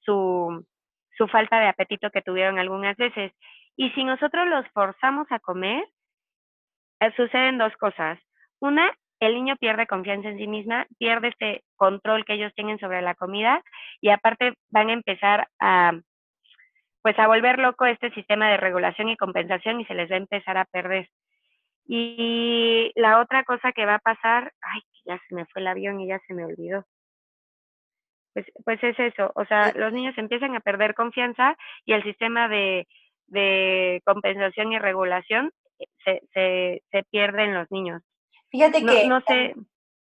[0.00, 0.64] su,
[1.16, 3.32] su falta de apetito que tuvieron algunas veces.
[3.76, 5.84] Y si nosotros los forzamos a comer,
[7.00, 8.18] eh, suceden dos cosas.
[8.60, 8.92] Una,
[9.26, 13.14] el niño pierde confianza en sí misma, pierde este control que ellos tienen sobre la
[13.14, 13.62] comida
[14.00, 15.92] y aparte van a empezar a
[17.02, 20.18] pues a volver loco este sistema de regulación y compensación y se les va a
[20.18, 21.08] empezar a perder.
[21.86, 26.00] Y la otra cosa que va a pasar, ay, ya se me fue el avión
[26.00, 26.84] y ya se me olvidó.
[28.32, 32.48] Pues, pues es eso, o sea, los niños empiezan a perder confianza y el sistema
[32.48, 32.86] de,
[33.26, 35.50] de compensación y regulación
[35.80, 38.02] eh, se, se, se pierde en los niños.
[38.50, 39.54] Fíjate que no sé.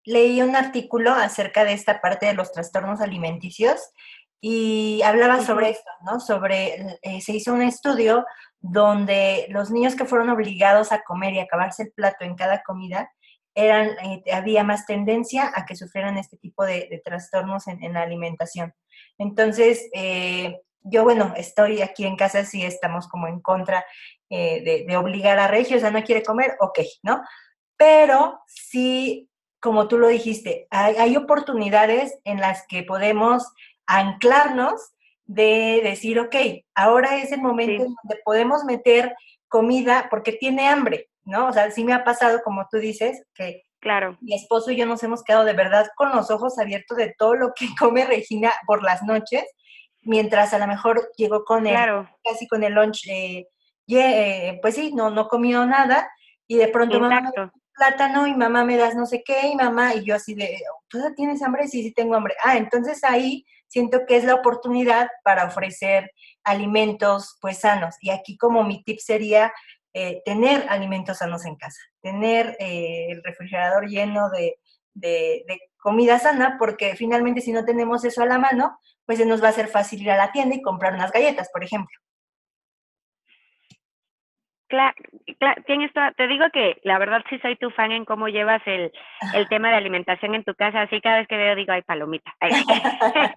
[0.05, 3.91] leí un artículo acerca de esta parte de los trastornos alimenticios
[4.39, 6.19] y hablaba sobre esto, ¿no?
[6.19, 8.25] Sobre, eh, se hizo un estudio
[8.59, 13.11] donde los niños que fueron obligados a comer y acabarse el plato en cada comida,
[13.53, 18.73] eran, eh, había más tendencia a que sufrieran este tipo de, trastornos en, la alimentación.
[19.17, 23.85] Entonces, eh, yo, bueno, estoy aquí en casa, sí estamos como en contra
[24.29, 27.21] de, de, obligar a Regio, o sea, no quiere comer, ok, ¿no?
[27.81, 29.27] Pero sí,
[29.59, 33.51] como tú lo dijiste, hay, hay oportunidades en las que podemos
[33.87, 34.93] anclarnos
[35.25, 36.35] de decir, ok,
[36.75, 39.15] ahora es el momento en donde podemos meter
[39.47, 41.47] comida porque tiene hambre, ¿no?
[41.47, 44.15] O sea, sí me ha pasado, como tú dices, que claro.
[44.21, 47.33] mi esposo y yo nos hemos quedado de verdad con los ojos abiertos de todo
[47.33, 49.43] lo que come Regina por las noches,
[50.03, 53.47] mientras a lo mejor llegó con el, casi con el lunch, eh,
[53.87, 56.07] eh, pues sí, no, no comió nada,
[56.45, 57.31] y de pronto mamá
[57.75, 60.99] plátano y mamá me das no sé qué, y mamá, y yo así de, ¿tú
[61.15, 61.67] tienes hambre?
[61.67, 62.35] Sí, sí tengo hambre.
[62.43, 66.11] Ah, entonces ahí siento que es la oportunidad para ofrecer
[66.43, 67.95] alimentos pues sanos.
[68.01, 69.53] Y aquí como mi tip sería
[69.93, 74.57] eh, tener alimentos sanos en casa, tener eh, el refrigerador lleno de,
[74.93, 75.43] de,
[75.77, 79.47] comida sana, porque finalmente si no tenemos eso a la mano, pues se nos va
[79.47, 81.97] a hacer fácil ir a la tienda y comprar unas galletas, por ejemplo.
[84.71, 84.95] Claro,
[85.65, 88.89] tienes te digo que la verdad sí soy tu fan en cómo llevas el,
[89.33, 92.33] el tema de alimentación en tu casa, así cada vez que veo digo, ay, palomita.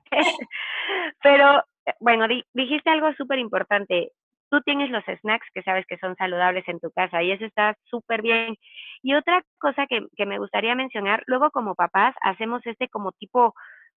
[1.25, 1.65] Pero,
[1.99, 4.13] bueno, dijiste algo súper importante.
[4.49, 7.75] Tú tienes los snacks que sabes que son saludables en tu casa y eso está
[7.83, 8.55] súper bien.
[9.03, 13.55] Y otra cosa que, que me gustaría mencionar, luego como papás hacemos este como tipo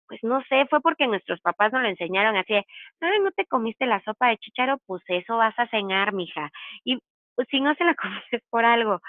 [0.07, 3.85] pues no sé, fue porque nuestros papás nos lo enseñaron así, ay, no te comiste
[3.85, 6.49] la sopa de chicharo, pues eso vas a cenar, mija.
[6.85, 6.97] Y
[7.37, 8.99] pues si no se la conoces por algo.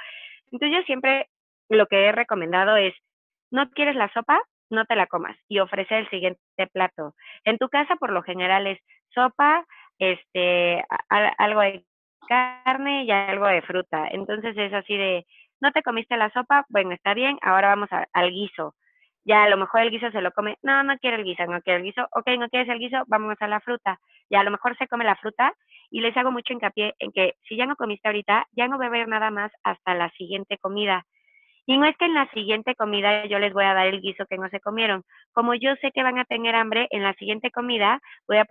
[0.52, 1.28] Entonces yo siempre
[1.68, 2.94] lo que he recomendado es,
[3.50, 7.14] no quieres la sopa, no te la comas y ofrece el siguiente plato.
[7.44, 8.78] En tu casa por lo general es
[9.14, 9.64] sopa,
[9.98, 11.84] este, algo de
[12.28, 14.06] carne y algo de fruta.
[14.10, 15.26] Entonces es así de,
[15.60, 18.74] no te comiste la sopa, bueno, está bien, ahora vamos al guiso.
[19.24, 21.60] Ya a lo mejor el guiso se lo come, no, no quiere el guiso, no
[21.62, 23.98] quiere el guiso, ok, no quieres el guiso, vamos a la fruta.
[24.30, 25.52] Ya a lo mejor se come la fruta
[25.90, 29.08] y les hago mucho hincapié en que si ya no comiste ahorita, ya no haber
[29.08, 31.04] nada más hasta la siguiente comida.
[31.66, 34.24] Y no es que en la siguiente comida yo les voy a dar el guiso
[34.26, 35.02] que no se comieron.
[35.32, 38.46] Como yo sé que van a tener hambre, en la siguiente comida voy a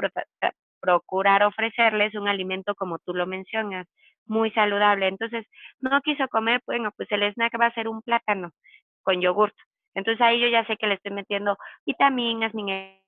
[0.80, 3.88] procurar ofrecerles un alimento como tú lo mencionas,
[4.28, 5.08] muy saludable.
[5.08, 5.48] Entonces,
[5.80, 8.52] no quiso comer, bueno, pues el snack va a ser un plátano
[9.02, 9.56] con yogurt.
[9.96, 13.02] Entonces ahí yo ya sé que le estoy metiendo vitaminas, minerales,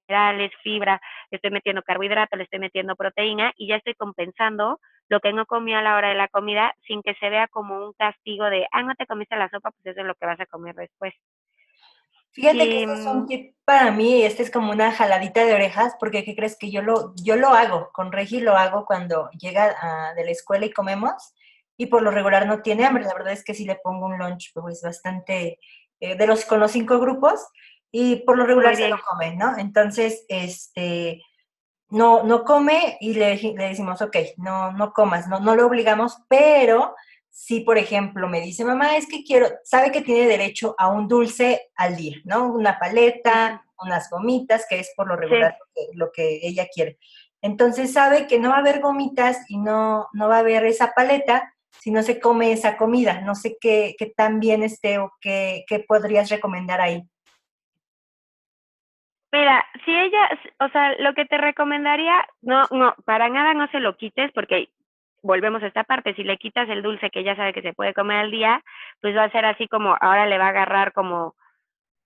[0.63, 1.01] fibra,
[1.31, 5.45] le estoy metiendo carbohidratos, le estoy metiendo proteína y ya estoy compensando lo que no
[5.45, 8.67] comió a la hora de la comida sin que se vea como un castigo de,
[8.71, 11.13] ah, no te comiste la sopa, pues eso es lo que vas a comer después.
[12.31, 12.87] Fíjate que
[13.27, 16.81] tip para mí, este es como una jaladita de orejas, porque ¿qué crees que yo
[16.81, 17.89] lo, yo lo hago?
[17.91, 21.33] Con Regi lo hago cuando llega de la escuela y comemos,
[21.75, 23.03] y por lo regular no tiene hambre.
[23.03, 25.59] La verdad es que sí le pongo un lunch, pues bastante,
[25.99, 27.47] eh, de los, con los cinco grupos,
[27.91, 29.57] y por lo regular se lo come, ¿no?
[29.57, 31.21] Entonces, este,
[31.89, 36.17] no, no come y le, le decimos, ok, no, no comas, no, no lo obligamos,
[36.27, 36.95] pero
[37.29, 41.07] si, por ejemplo, me dice, mamá, es que quiero, sabe que tiene derecho a un
[41.07, 42.51] dulce al día, ¿no?
[42.53, 45.57] Una paleta, unas gomitas, que es por lo regular
[45.93, 46.97] lo, que, ella quiere.
[47.41, 50.93] Entonces sabe que no va a haber gomitas y no, no va a haber esa
[50.93, 53.21] paleta si no se come esa comida.
[53.21, 57.07] No sé qué, qué tan bien esté o qué, qué podrías recomendar ahí.
[59.31, 60.27] Mira, si ella,
[60.59, 64.69] o sea, lo que te recomendaría, no, no, para nada no se lo quites porque
[65.21, 67.93] volvemos a esta parte, si le quitas el dulce que ya sabe que se puede
[67.93, 68.63] comer al día,
[69.01, 71.35] pues va a ser así como, ahora le va a agarrar como,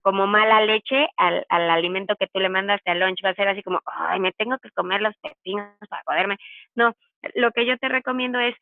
[0.02, 3.48] como mala leche al, al alimento que tú le mandaste al lunch, va a ser
[3.48, 6.38] así como, ay, me tengo que comer los pepinos para poderme.
[6.76, 6.94] No,
[7.36, 8.56] lo que yo te recomiendo es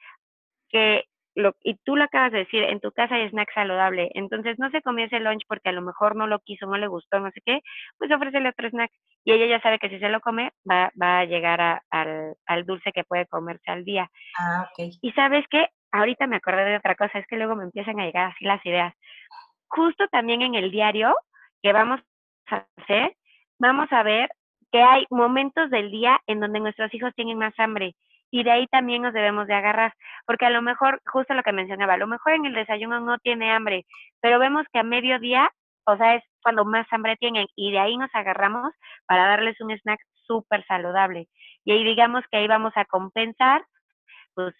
[0.69, 1.05] que
[1.35, 4.69] lo, y tú lo acabas de decir, en tu casa hay snack saludable, entonces no
[4.69, 7.31] se comió ese lunch porque a lo mejor no lo quiso, no le gustó, no
[7.31, 7.61] sé qué,
[7.97, 8.91] pues ofrécele otro snack.
[9.23, 12.35] Y ella ya sabe que si se lo come, va, va a llegar a, al,
[12.45, 14.09] al dulce que puede comerse al día.
[14.37, 14.93] Ah, ok.
[15.01, 18.05] Y sabes qué, ahorita me acordé de otra cosa, es que luego me empiezan a
[18.05, 18.93] llegar así las ideas.
[19.67, 21.15] Justo también en el diario
[21.61, 22.01] que vamos
[22.47, 23.15] a hacer,
[23.59, 24.29] vamos a ver
[24.71, 27.95] que hay momentos del día en donde nuestros hijos tienen más hambre
[28.31, 29.93] y de ahí también nos debemos de agarrar,
[30.25, 33.19] porque a lo mejor, justo lo que mencionaba, a lo mejor en el desayuno no
[33.19, 33.85] tiene hambre,
[34.21, 35.51] pero vemos que a mediodía,
[35.85, 38.73] o sea, es cuando más hambre tienen y de ahí nos agarramos
[39.05, 41.27] para darles un snack súper saludable.
[41.65, 43.63] Y ahí digamos que ahí vamos a compensar,
[44.33, 44.55] pues,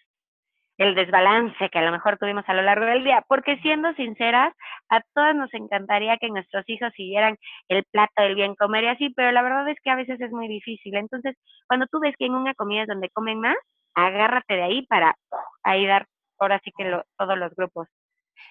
[0.82, 4.52] el desbalance que a lo mejor tuvimos a lo largo del día, porque siendo sinceras,
[4.90, 9.10] a todas nos encantaría que nuestros hijos siguieran el plato del bien comer y así,
[9.16, 10.96] pero la verdad es que a veces es muy difícil.
[10.96, 11.36] Entonces,
[11.68, 13.56] cuando tú ves que en una comida es donde comen más,
[13.94, 15.16] agárrate de ahí para
[15.64, 16.08] ahí dar
[16.40, 17.88] ahora sí que todos los grupos.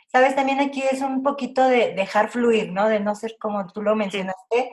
[0.07, 2.89] Sabes, también aquí es un poquito de dejar fluir, ¿no?
[2.89, 4.71] De no ser como tú lo mencionaste,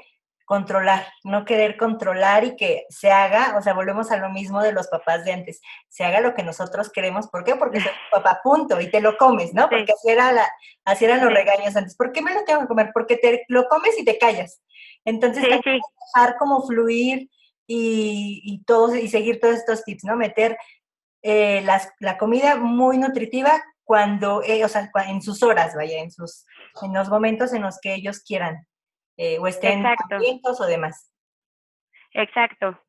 [0.48, 4.72] controlar, no querer controlar y que se haga, o sea, volvemos a lo mismo de
[4.72, 7.56] los papás de antes, se haga lo que nosotros queremos, ¿por qué?
[7.56, 9.68] Porque soy tu papá, punto, y te lo comes, ¿no?
[9.70, 10.50] Porque así, era la,
[10.86, 12.92] así eran los regaños antes, ¿por qué me lo tengo que comer?
[12.94, 14.62] Porque te lo comes y te callas.
[15.04, 15.80] Entonces, hay que
[16.16, 17.30] dejar como fluir
[17.68, 20.16] y, y, todos, y seguir todos estos tips, ¿no?
[20.16, 20.58] Meter
[21.24, 26.10] eh, las, la comida muy nutritiva cuando, eh, o sea, en sus horas, vaya, en,
[26.10, 26.46] sus,
[26.82, 28.66] en los momentos en los que ellos quieran
[29.18, 31.12] eh, o estén o demás.
[32.14, 32.80] Exacto.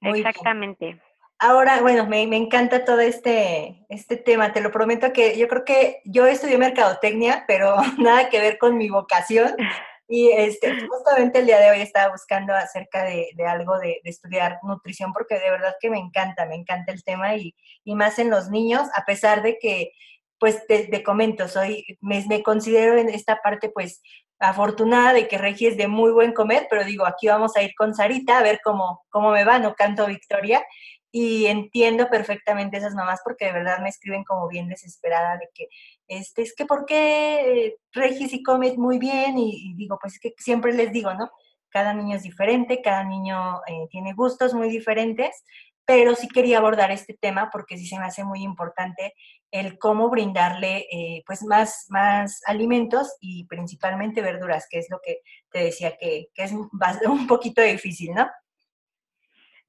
[0.00, 1.00] Exactamente.
[1.40, 5.64] Ahora, bueno, me, me, encanta todo este, este tema, te lo prometo que yo creo
[5.64, 9.54] que yo estudié mercadotecnia, pero nada que ver con mi vocación.
[10.10, 14.08] Y este, justamente el día de hoy estaba buscando acerca de, de algo de, de,
[14.08, 17.54] estudiar nutrición porque de verdad que me encanta, me encanta el tema y,
[17.84, 19.92] y más en los niños, a pesar de que,
[20.38, 24.00] pues te, comento, soy, me, me, considero en esta parte pues
[24.38, 27.72] afortunada de que Regi es de muy buen comer, pero digo, aquí vamos a ir
[27.76, 30.64] con Sarita a ver cómo, cómo me va, no canto victoria.
[31.10, 35.68] Y entiendo perfectamente esas mamás porque de verdad me escriben como bien desesperada de que,
[36.06, 39.38] este, es que ¿por qué Regi sí come muy bien?
[39.38, 41.30] Y, digo, pues es que siempre les digo, ¿no?
[41.70, 45.44] Cada niño es diferente, cada niño eh, tiene gustos muy diferentes,
[45.86, 49.14] pero sí quería abordar este tema porque sí se me hace muy importante
[49.50, 55.22] el cómo brindarle eh, pues más, más alimentos y principalmente verduras, que es lo que
[55.50, 56.52] te decía que, que es
[57.06, 58.28] un poquito difícil, ¿no?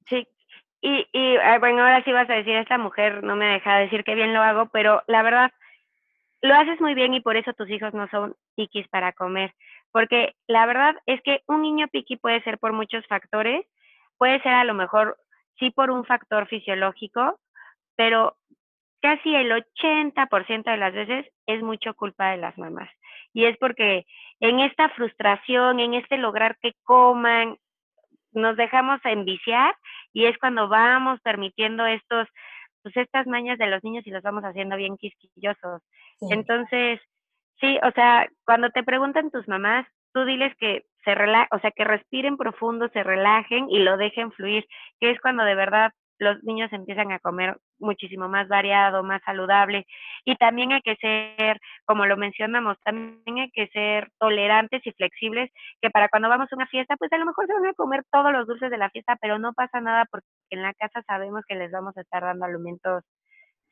[0.08, 0.26] Sí,
[0.82, 4.04] y, y ah, bueno, ahora sí vas a decir, esta mujer no me deja decir
[4.04, 5.52] que bien lo hago, pero la verdad,
[6.42, 9.54] lo haces muy bien y por eso tus hijos no son piquis para comer,
[9.92, 13.66] porque la verdad es que un niño piqui puede ser por muchos factores,
[14.16, 15.18] puede ser a lo mejor
[15.58, 17.38] sí por un factor fisiológico,
[17.96, 18.36] pero
[19.00, 22.90] casi el 80% de las veces es mucho culpa de las mamás.
[23.32, 24.06] Y es porque
[24.40, 27.56] en esta frustración, en este lograr que coman,
[28.32, 29.74] nos dejamos enviciar
[30.12, 32.28] y es cuando vamos permitiendo estos,
[32.82, 35.82] pues estas mañas de los niños y los vamos haciendo bien quisquillosos.
[36.30, 37.00] Entonces,
[37.60, 41.70] sí, o sea, cuando te preguntan tus mamás, tú diles que se rela o sea,
[41.70, 44.66] que respiren profundo, se relajen y lo dejen fluir,
[45.00, 49.86] que es cuando de verdad los niños empiezan a comer muchísimo más variado, más saludable.
[50.24, 55.50] Y también hay que ser, como lo mencionamos, también hay que ser tolerantes y flexibles,
[55.80, 58.04] que para cuando vamos a una fiesta, pues a lo mejor se van a comer
[58.12, 61.42] todos los dulces de la fiesta, pero no pasa nada porque en la casa sabemos
[61.48, 63.02] que les vamos a estar dando alimentos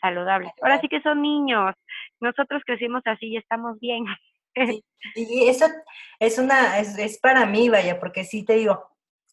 [0.01, 0.51] saludables.
[0.62, 1.74] Ahora sí que son niños,
[2.20, 4.07] nosotros crecimos así y estamos bien.
[5.14, 5.66] Y eso
[6.18, 8.88] es una, es, es para mí, vaya, porque sí te digo,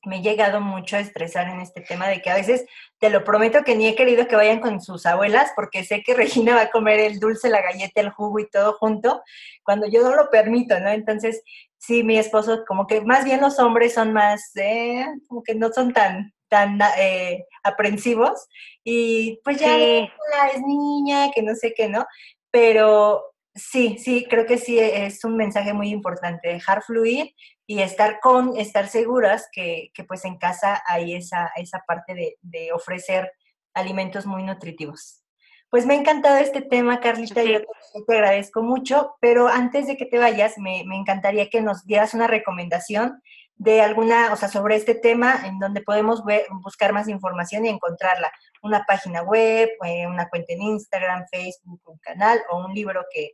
[0.06, 2.66] me he llegado mucho a estresar en este tema de que a veces,
[3.00, 6.14] te lo prometo que ni he querido que vayan con sus abuelas porque sé que
[6.46, 9.22] Regina va a comer el dulce, la galleta, el jugo y todo junto,
[9.64, 10.90] cuando yo no lo permito, ¿no?
[10.90, 11.42] Entonces,
[11.78, 15.72] sí, mi esposo, como que más bien los hombres son más, eh, como que no
[15.72, 18.48] son tan tan eh, aprensivos
[18.84, 22.06] y pues ya es niña, que no sé qué, ¿no?
[22.52, 27.34] Pero sí, sí, creo que sí es un mensaje muy importante, dejar fluir
[27.66, 32.38] y estar con, estar seguras que, que pues en casa hay esa, esa parte de,
[32.42, 33.32] de, ofrecer
[33.74, 35.24] alimentos muy nutritivos.
[35.70, 40.06] Pues me ha encantado este tema, Carlita, yo te, agradezco mucho, pero antes de que
[40.06, 43.22] te vayas, me, me, encantaría que nos dieras una recomendación
[43.56, 47.70] de alguna, o sea, sobre este tema, en donde podemos ver, buscar más información y
[47.70, 48.32] encontrarla.
[48.62, 53.32] Una página web, eh, una cuenta en Instagram, Facebook, un canal o un libro que,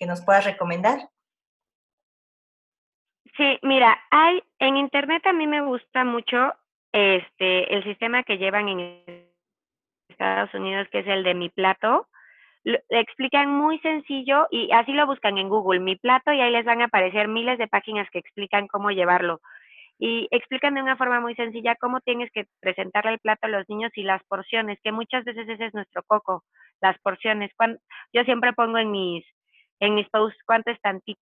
[0.00, 0.98] que nos puedas recomendar.
[3.36, 6.54] Sí, mira, hay en internet a mí me gusta mucho
[6.92, 9.30] este el sistema que llevan en
[10.08, 12.08] Estados Unidos que es el de mi plato.
[12.64, 16.64] Lo, explican muy sencillo y así lo buscan en Google, mi plato y ahí les
[16.64, 19.40] van a aparecer miles de páginas que explican cómo llevarlo.
[19.98, 23.68] Y explican de una forma muy sencilla cómo tienes que presentarle el plato a los
[23.68, 26.42] niños y las porciones, que muchas veces ese es nuestro coco,
[26.80, 27.50] las porciones.
[27.54, 27.78] Cuando,
[28.14, 29.24] yo siempre pongo en mis
[29.80, 31.20] en mis posts cuánto es tantito,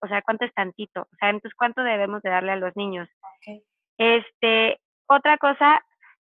[0.00, 3.08] o sea, cuánto es tantito, o sea, entonces cuánto debemos de darle a los niños.
[3.98, 4.78] Este,
[5.08, 5.84] otra cosa,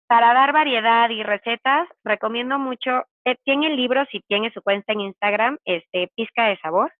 [0.08, 4.94] para dar variedad y recetas, recomiendo mucho, eh, tiene el libro, si tiene su cuenta
[4.94, 6.92] en Instagram, este, Pizca de Sabor,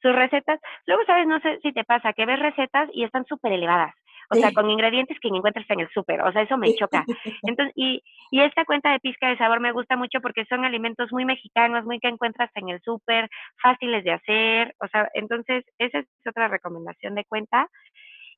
[0.00, 3.52] sus recetas, luego sabes, no sé si te pasa, que ves recetas y están súper
[3.52, 3.94] elevadas,
[4.30, 7.04] o sea, con ingredientes que encuentras en el súper, o sea, eso me choca.
[7.42, 11.12] Entonces, y, y esta cuenta de pizca de sabor me gusta mucho porque son alimentos
[11.12, 13.28] muy mexicanos, muy que encuentras en el súper,
[13.62, 17.68] fáciles de hacer, o sea, entonces esa es otra recomendación de cuenta.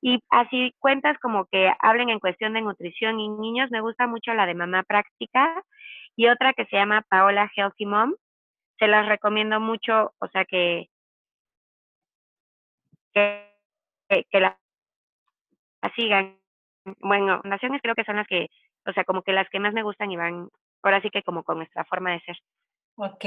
[0.03, 4.35] Y así cuentas como que hablen en cuestión de nutrición y niños, me gusta mucho
[4.35, 5.63] la de Mamá Práctica
[6.17, 8.15] y otra que se llama Paola Healthy Mom.
[8.79, 10.91] Se las recomiendo mucho, o sea que,
[13.15, 13.51] que,
[14.31, 14.59] que la
[15.95, 16.39] sigan.
[17.01, 18.49] Bueno, naciones creo que son las que,
[18.87, 20.49] o sea, como que las que más me gustan y van,
[20.83, 22.37] ahora sí que como con nuestra forma de ser.
[22.99, 23.25] Ok.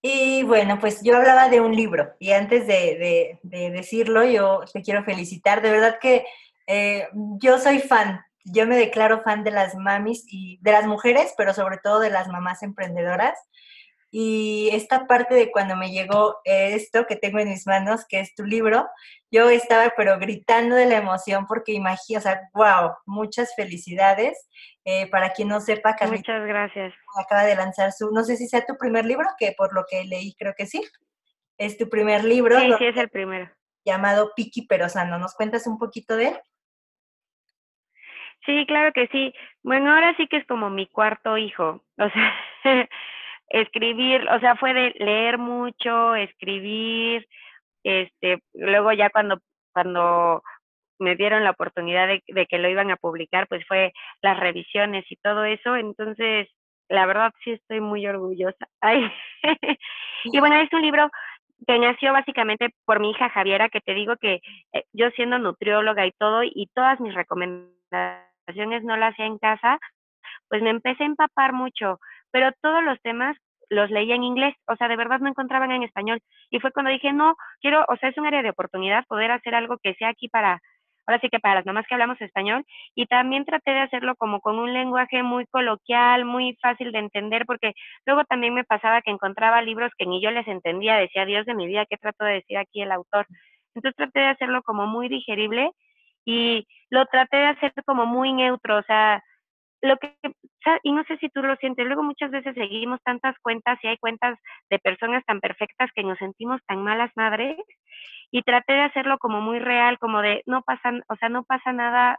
[0.00, 4.82] Y bueno, pues yo hablaba de un libro y antes de, de, decirlo, yo te
[4.82, 5.60] quiero felicitar.
[5.60, 6.24] De verdad que
[6.68, 11.34] eh, yo soy fan, yo me declaro fan de las mamis y de las mujeres,
[11.36, 13.38] pero sobre todo de las mamás emprendedoras.
[14.14, 18.34] Y esta parte de cuando me llegó esto que tengo en mis manos, que es
[18.34, 18.86] tu libro,
[19.30, 24.46] yo estaba pero gritando de la emoción porque imagino, o sea, wow, muchas felicidades.
[24.84, 26.94] Eh, para quien no sepa, Carlita Muchas gracias.
[27.18, 30.04] acaba de lanzar su, no sé si sea tu primer libro, que por lo que
[30.04, 30.82] leí creo que sí.
[31.56, 32.60] Es tu primer libro.
[32.60, 33.50] Sí, sí, es el primero.
[33.82, 35.18] Llamado Piki pero Sano.
[35.18, 36.36] ¿Nos cuentas un poquito de él?
[38.44, 39.32] Sí, claro que sí.
[39.62, 41.82] Bueno, ahora sí que es como mi cuarto hijo.
[41.96, 42.32] O sea,
[43.52, 47.26] escribir, o sea, fue de leer mucho, escribir,
[47.84, 49.38] este, luego ya cuando,
[49.72, 50.42] cuando
[50.98, 53.92] me dieron la oportunidad de, de, que lo iban a publicar, pues fue
[54.22, 56.48] las revisiones y todo eso, entonces,
[56.88, 58.66] la verdad sí estoy muy orgullosa.
[58.80, 59.10] Ay.
[60.24, 61.10] y bueno, es un libro
[61.66, 64.40] que nació básicamente por mi hija Javiera, que te digo que
[64.72, 69.78] eh, yo siendo nutrióloga y todo, y todas mis recomendaciones no las hacía en casa,
[70.48, 71.98] pues me empecé a empapar mucho,
[72.32, 73.36] pero todos los temas
[73.68, 76.20] los leía en inglés, o sea, de verdad no encontraban en español.
[76.50, 79.54] Y fue cuando dije, no, quiero, o sea, es un área de oportunidad poder hacer
[79.54, 80.60] algo que sea aquí para,
[81.06, 82.64] ahora sí que para las mamás que hablamos español,
[82.94, 87.46] y también traté de hacerlo como con un lenguaje muy coloquial, muy fácil de entender,
[87.46, 87.72] porque
[88.04, 91.54] luego también me pasaba que encontraba libros que ni yo les entendía, decía, Dios de
[91.54, 93.26] mi vida, ¿qué trato de decir aquí el autor?
[93.74, 95.70] Entonces traté de hacerlo como muy digerible
[96.26, 99.22] y lo traté de hacer como muy neutro, o sea,
[99.82, 100.14] lo que,
[100.84, 103.98] y no sé si tú lo sientes, luego muchas veces seguimos tantas cuentas y hay
[103.98, 104.38] cuentas
[104.70, 107.56] de personas tan perfectas que nos sentimos tan malas madres
[108.30, 111.72] y traté de hacerlo como muy real, como de no pasa, o sea, no pasa
[111.72, 112.18] nada,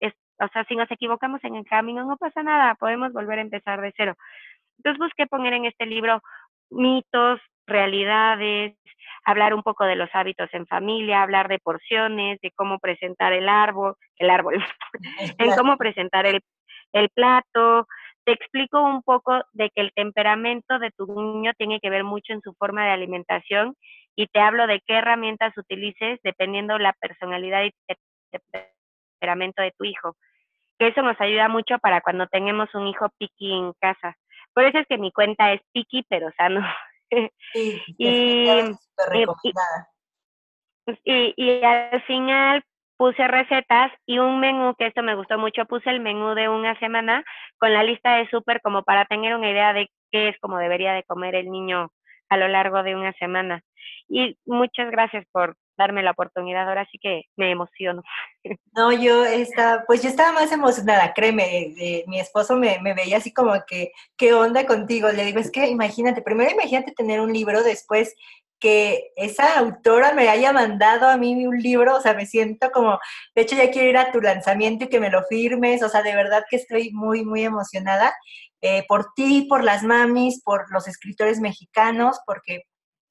[0.00, 3.42] es, o sea, si nos equivocamos en el camino, no pasa nada, podemos volver a
[3.42, 4.14] empezar de cero.
[4.78, 6.22] Entonces busqué poner en este libro
[6.70, 8.74] mitos, realidades,
[9.24, 13.50] hablar un poco de los hábitos en familia, hablar de porciones, de cómo presentar el
[13.50, 14.64] árbol, el árbol,
[15.38, 16.40] en cómo presentar el,
[16.92, 17.86] el plato.
[18.24, 22.32] Te explico un poco de que el temperamento de tu niño tiene que ver mucho
[22.32, 23.76] en su forma de alimentación
[24.16, 27.72] y te hablo de qué herramientas utilices dependiendo la personalidad y
[29.20, 30.16] temperamento de tu hijo.
[30.78, 34.16] Que eso nos ayuda mucho para cuando tenemos un hijo piqui en casa.
[34.52, 36.66] Por eso es que mi cuenta es piqui pero sano.
[37.10, 37.30] Sí,
[37.98, 38.08] y,
[41.04, 42.64] y, y al final
[42.96, 46.78] puse recetas y un menú, que esto me gustó mucho, puse el menú de una
[46.78, 47.24] semana
[47.58, 50.92] con la lista de súper como para tener una idea de qué es como debería
[50.92, 51.90] de comer el niño
[52.28, 53.62] a lo largo de una semana.
[54.08, 58.02] Y muchas gracias por darme la oportunidad, ahora sí que me emociono.
[58.76, 61.72] No, yo estaba, pues yo estaba más emocionada, créeme,
[62.06, 65.08] mi esposo me, veía así como que, ¿qué onda contigo?
[65.08, 68.14] Le digo, es que imagínate, primero imagínate tener un libro, después
[68.58, 72.98] que esa autora me haya mandado a mí un libro, o sea, me siento como,
[73.34, 76.02] de hecho ya quiero ir a tu lanzamiento y que me lo firmes, o sea,
[76.02, 78.14] de verdad que estoy muy, muy emocionada
[78.62, 82.62] eh, por ti, por las mamis, por los escritores mexicanos, porque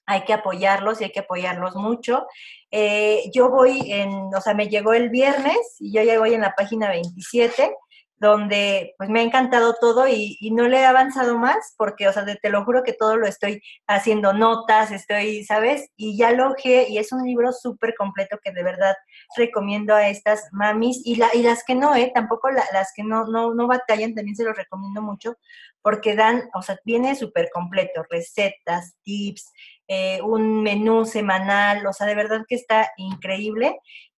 [0.08, 2.26] hay que apoyarlos y hay que apoyarlos mucho.
[2.72, 6.42] Eh, yo voy en, o sea, me llegó el viernes y yo ya voy en
[6.42, 7.74] la página 27
[8.18, 12.26] donde pues me ha encantado todo y, no le he avanzado más porque, o sea,
[12.26, 15.90] te lo juro que todo lo estoy haciendo notas, estoy, ¿sabes?
[15.98, 18.96] Y ya lo y es un libro súper completo que de verdad
[19.36, 22.12] recomiendo a estas mamis y, la, y las que no, ¿eh?
[22.14, 25.38] Tampoco las que no, no, no batallan, también se los recomiendo mucho
[25.82, 29.52] porque dan, o sea, viene súper completo, recetas, tips,
[29.88, 33.78] eh, un menú semanal, o sea, de verdad que está increíble.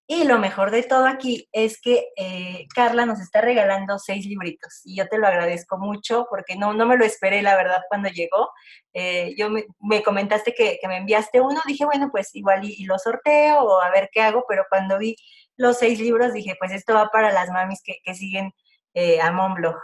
[0.10, 4.82] Y lo mejor de todo aquí es que eh, Carla nos está regalando seis libritos
[4.86, 8.08] y yo te lo agradezco mucho porque no, no me lo esperé, la verdad, cuando
[8.08, 8.50] llegó.
[8.94, 13.60] Eh, yo me, comentaste que, me enviaste uno, dije, bueno, pues igual y, lo sorteo
[13.60, 15.18] o a ver qué hago, pero cuando vi
[15.58, 18.54] los seis libros dije, pues esto va para las mamis que, que siguen
[18.94, 19.76] eh, a Monblog.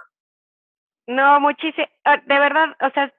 [1.06, 3.14] No, muchísimo, ah, de verdad, o sea,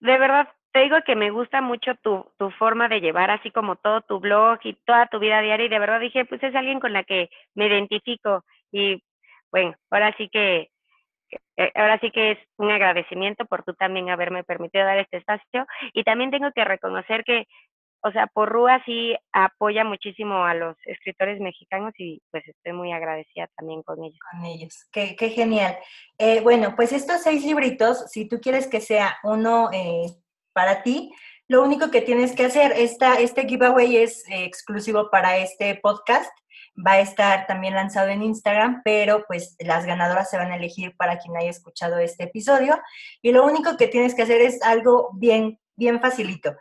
[0.00, 3.76] de verdad te digo que me gusta mucho tu, tu forma de llevar así como
[3.76, 6.80] todo tu blog y toda tu vida diaria y de verdad dije, pues es alguien
[6.80, 9.02] con la que me identifico y
[9.50, 10.68] bueno, ahora sí que
[11.56, 15.66] eh, ahora sí que es un agradecimiento por tú también haberme permitido dar este espacio
[15.94, 17.46] y también tengo que reconocer que
[18.02, 22.92] o sea, por Rúa sí apoya muchísimo a los escritores mexicanos y pues estoy muy
[22.92, 24.18] agradecida también con ellos.
[24.30, 25.78] Con ellos, qué, qué genial.
[26.18, 30.06] Eh, bueno, pues estos seis libritos, si tú quieres que sea uno eh,
[30.56, 31.12] para ti.
[31.48, 36.30] Lo único que tienes que hacer, esta, este giveaway es eh, exclusivo para este podcast.
[36.74, 40.96] Va a estar también lanzado en Instagram, pero pues las ganadoras se van a elegir
[40.96, 42.80] para quien haya escuchado este episodio.
[43.20, 46.56] Y lo único que tienes que hacer es algo bien, bien facilito.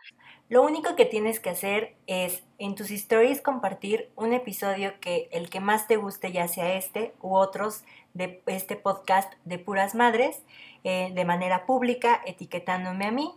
[0.50, 5.50] Lo único que tienes que hacer es en tus stories compartir un episodio que el
[5.50, 7.84] que más te guste, ya sea este u otros
[8.14, 10.44] de este podcast de puras madres,
[10.84, 13.34] eh, de manera pública, etiquetándome a mí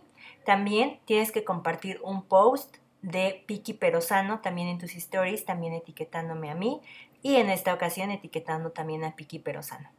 [0.49, 6.49] también tienes que compartir un post de Piki Perosano también en tus stories, también etiquetándome
[6.49, 6.81] a mí
[7.21, 9.91] y en esta ocasión etiquetando también a Piki Perosano.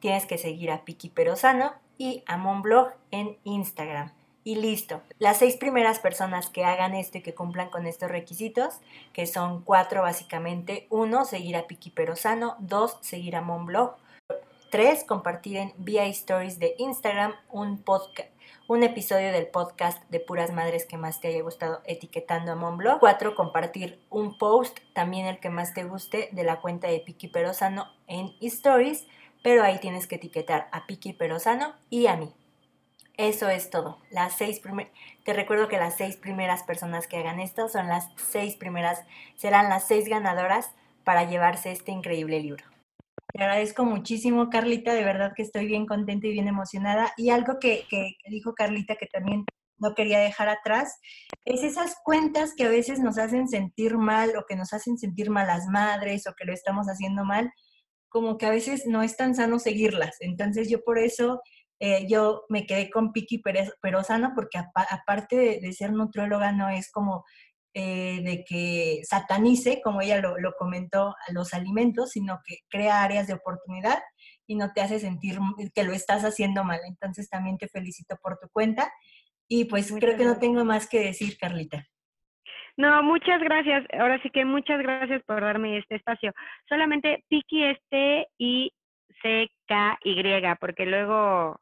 [0.00, 4.10] Tienes que seguir a Piki Perosano y a Monblog en Instagram.
[4.42, 5.00] Y listo.
[5.20, 8.80] Las seis primeras personas que hagan esto y que cumplan con estos requisitos,
[9.12, 10.88] que son cuatro básicamente.
[10.90, 12.56] Uno, seguir a Piki Perosano.
[12.58, 13.94] Dos, seguir a Monblog.
[14.72, 18.33] Tres, compartir en vía stories de Instagram un podcast
[18.66, 22.98] un episodio del podcast de Puras Madres que más te haya gustado etiquetando a Monblog.
[22.98, 27.28] Cuatro, compartir un post, también el que más te guste, de la cuenta de Piki
[27.28, 29.06] Perosano en Stories,
[29.42, 32.32] pero ahí tienes que etiquetar a Piki Perosano y a mí.
[33.16, 33.98] Eso es todo.
[34.10, 34.62] Las seis
[35.24, 39.04] Te recuerdo que las seis primeras personas que hagan esto son las seis primeras,
[39.36, 40.70] serán las seis ganadoras
[41.04, 42.64] para llevarse este increíble libro.
[43.34, 47.12] Te agradezco muchísimo, Carlita, de verdad que estoy bien contenta y bien emocionada.
[47.16, 47.84] Y algo que,
[48.30, 49.44] dijo Carlita que también
[49.76, 51.00] no quería dejar atrás,
[51.44, 55.30] es esas cuentas que a veces nos hacen sentir mal o que nos hacen sentir
[55.30, 57.50] malas madres o que lo estamos haciendo mal,
[58.08, 60.14] como que a veces no es tan sano seguirlas.
[60.20, 61.40] Entonces yo por eso
[61.80, 63.42] eh, yo me quedé con Piki
[63.82, 67.24] Perosano porque aparte de, de, ser nutrióloga no es como
[67.74, 73.34] eh, de que satanice, como ella lo, comentó, los alimentos, sino que crea áreas de
[73.34, 73.98] oportunidad.
[74.46, 75.38] y no te hace sentir
[75.74, 76.80] que lo estás haciendo mal.
[76.86, 78.92] Entonces también te felicito por tu cuenta
[79.48, 81.86] y pues creo que no tengo más que decir, Carlita.
[82.76, 83.84] No, muchas gracias.
[83.92, 86.32] Ahora sí que muchas gracias por darme este espacio.
[86.68, 88.72] Solamente Piki este y
[89.22, 90.22] C K Y,
[90.60, 91.60] porque luego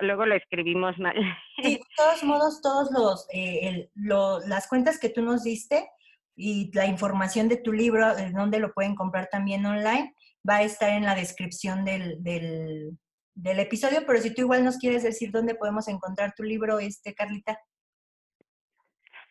[0.00, 1.14] luego lo escribimos mal.
[1.56, 5.88] Sí, de todos modos, todos los, eh, las cuentas que tú nos diste
[6.36, 10.14] y la información de tu libro, de dónde lo pueden comprar también online,
[10.48, 12.98] va a estar en la descripción del, del,
[13.34, 17.14] del, episodio, pero si tú igual nos quieres decir dónde podemos encontrar tu libro, este,
[17.14, 17.58] Carlita.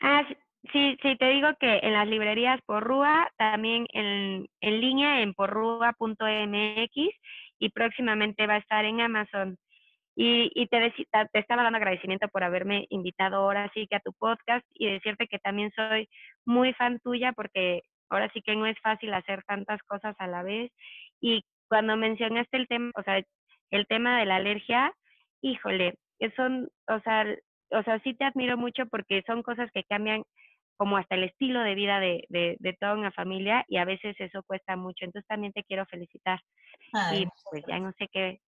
[0.01, 0.23] Ah,
[0.71, 6.91] sí, sí, te digo que en las librerías Porrúa, también en, en línea en porrúa.mx
[7.59, 9.57] y próximamente va a estar en Amazon.
[10.16, 10.93] Y, y te,
[11.32, 15.28] te estaba dando agradecimiento por haberme invitado ahora sí que a tu podcast y decirte
[15.28, 16.07] que también soy
[16.45, 20.43] muy fan tuya porque ahora sí que no es fácil hacer tantas cosas a la
[20.43, 20.72] vez.
[21.20, 23.24] Y cuando mencionaste el tema, o sea,
[23.72, 24.93] el tema de la alergia,
[25.41, 25.95] híjole,
[26.36, 27.26] son, o sea,
[27.72, 30.24] o sea, sí te admiro mucho porque son cosas que cambian
[30.78, 34.16] como hasta el estilo de vida de, de, de toda una familia y a veces
[34.20, 35.05] eso cuesta mucho.
[35.05, 36.39] Entonces también te quiero felicitar.
[37.14, 38.39] y pues ya no sé qué,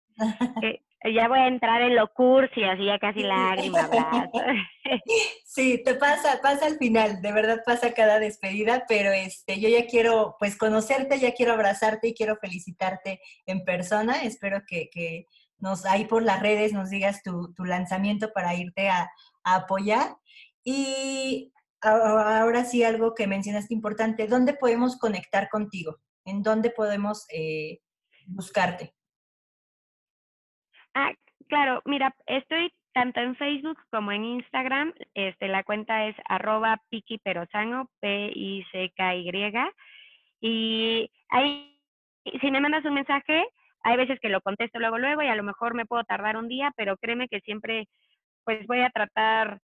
[1.13, 3.89] ya voy a entrar en lo cursi, así ya casi lágrimas.
[5.45, 9.85] sí, te pasa, pasa al final, de verdad pasa cada despedida, pero este, yo ya
[9.85, 14.23] quiero pues conocerte, ya quiero abrazarte y quiero felicitarte en persona.
[14.23, 18.89] Espero que, que nos ahí por las redes nos digas tu, tu lanzamiento para irte
[18.89, 19.09] a,
[19.43, 20.17] a apoyar.
[20.63, 25.97] Y ahora sí algo que mencionaste importante, ¿dónde podemos conectar contigo?
[26.25, 27.81] ¿En dónde podemos eh,
[28.25, 28.95] buscarte?
[30.95, 31.11] Ah,
[31.49, 34.93] claro, mira, estoy tanto en Facebook como en Instagram.
[35.13, 38.31] Este, la cuenta es arroba Piki P-I-C-K-Y.
[40.41, 41.79] Y ahí,
[42.39, 43.45] si me mandas un mensaje,
[43.83, 46.47] hay veces que lo contesto luego, luego, y a lo mejor me puedo tardar un
[46.47, 47.87] día, pero créeme que siempre,
[48.45, 49.59] pues voy a tratar,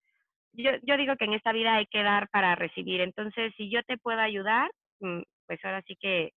[0.54, 3.02] yo, yo digo que en esta vida hay que dar para recibir.
[3.02, 4.72] Entonces, si yo te puedo ayudar,
[5.02, 6.32] mm, pues ahora sí que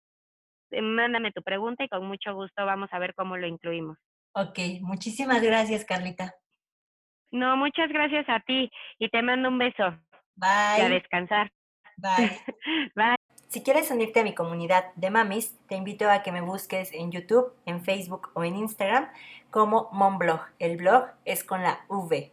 [0.73, 3.99] eh, mándame tu pregunta y con mucho gusto vamos a ver cómo lo incluimos.
[4.33, 6.35] Ok, muchísimas gracias, Carlita.
[7.33, 9.97] No, muchas gracias a ti y te mando un beso.
[10.35, 10.79] Bye.
[10.79, 11.53] Y a descansar.
[11.97, 12.41] Bye.
[12.95, 13.17] Bye.
[13.49, 17.11] Si quieres unirte a mi comunidad de mamis, te invito a que me busques en
[17.11, 19.09] YouTube, en Facebook o en Instagram
[19.51, 20.41] como Monblog.
[20.61, 22.33] El blog es con la V.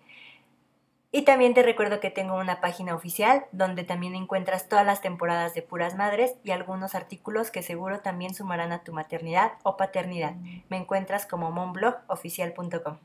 [1.17, 5.55] Y también te recuerdo que tengo una página oficial donde también encuentras todas las temporadas
[5.55, 10.35] de Puras Madres y algunos artículos que seguro también sumarán a tu maternidad o paternidad.
[10.69, 12.99] Me encuentras como monblogoficial.com.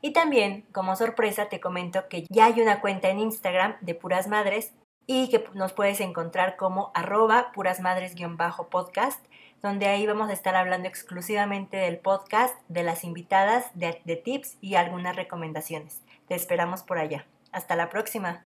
[0.00, 4.28] Y también, como sorpresa, te comento que ya hay una cuenta en Instagram de Puras
[4.28, 4.72] Madres
[5.06, 9.20] y que nos puedes encontrar como arroba purasmadres-podcast,
[9.60, 14.56] donde ahí vamos a estar hablando exclusivamente del podcast, de las invitadas, de, de tips
[14.62, 16.00] y algunas recomendaciones.
[16.28, 17.26] Te esperamos por allá.
[17.52, 18.46] Hasta la próxima.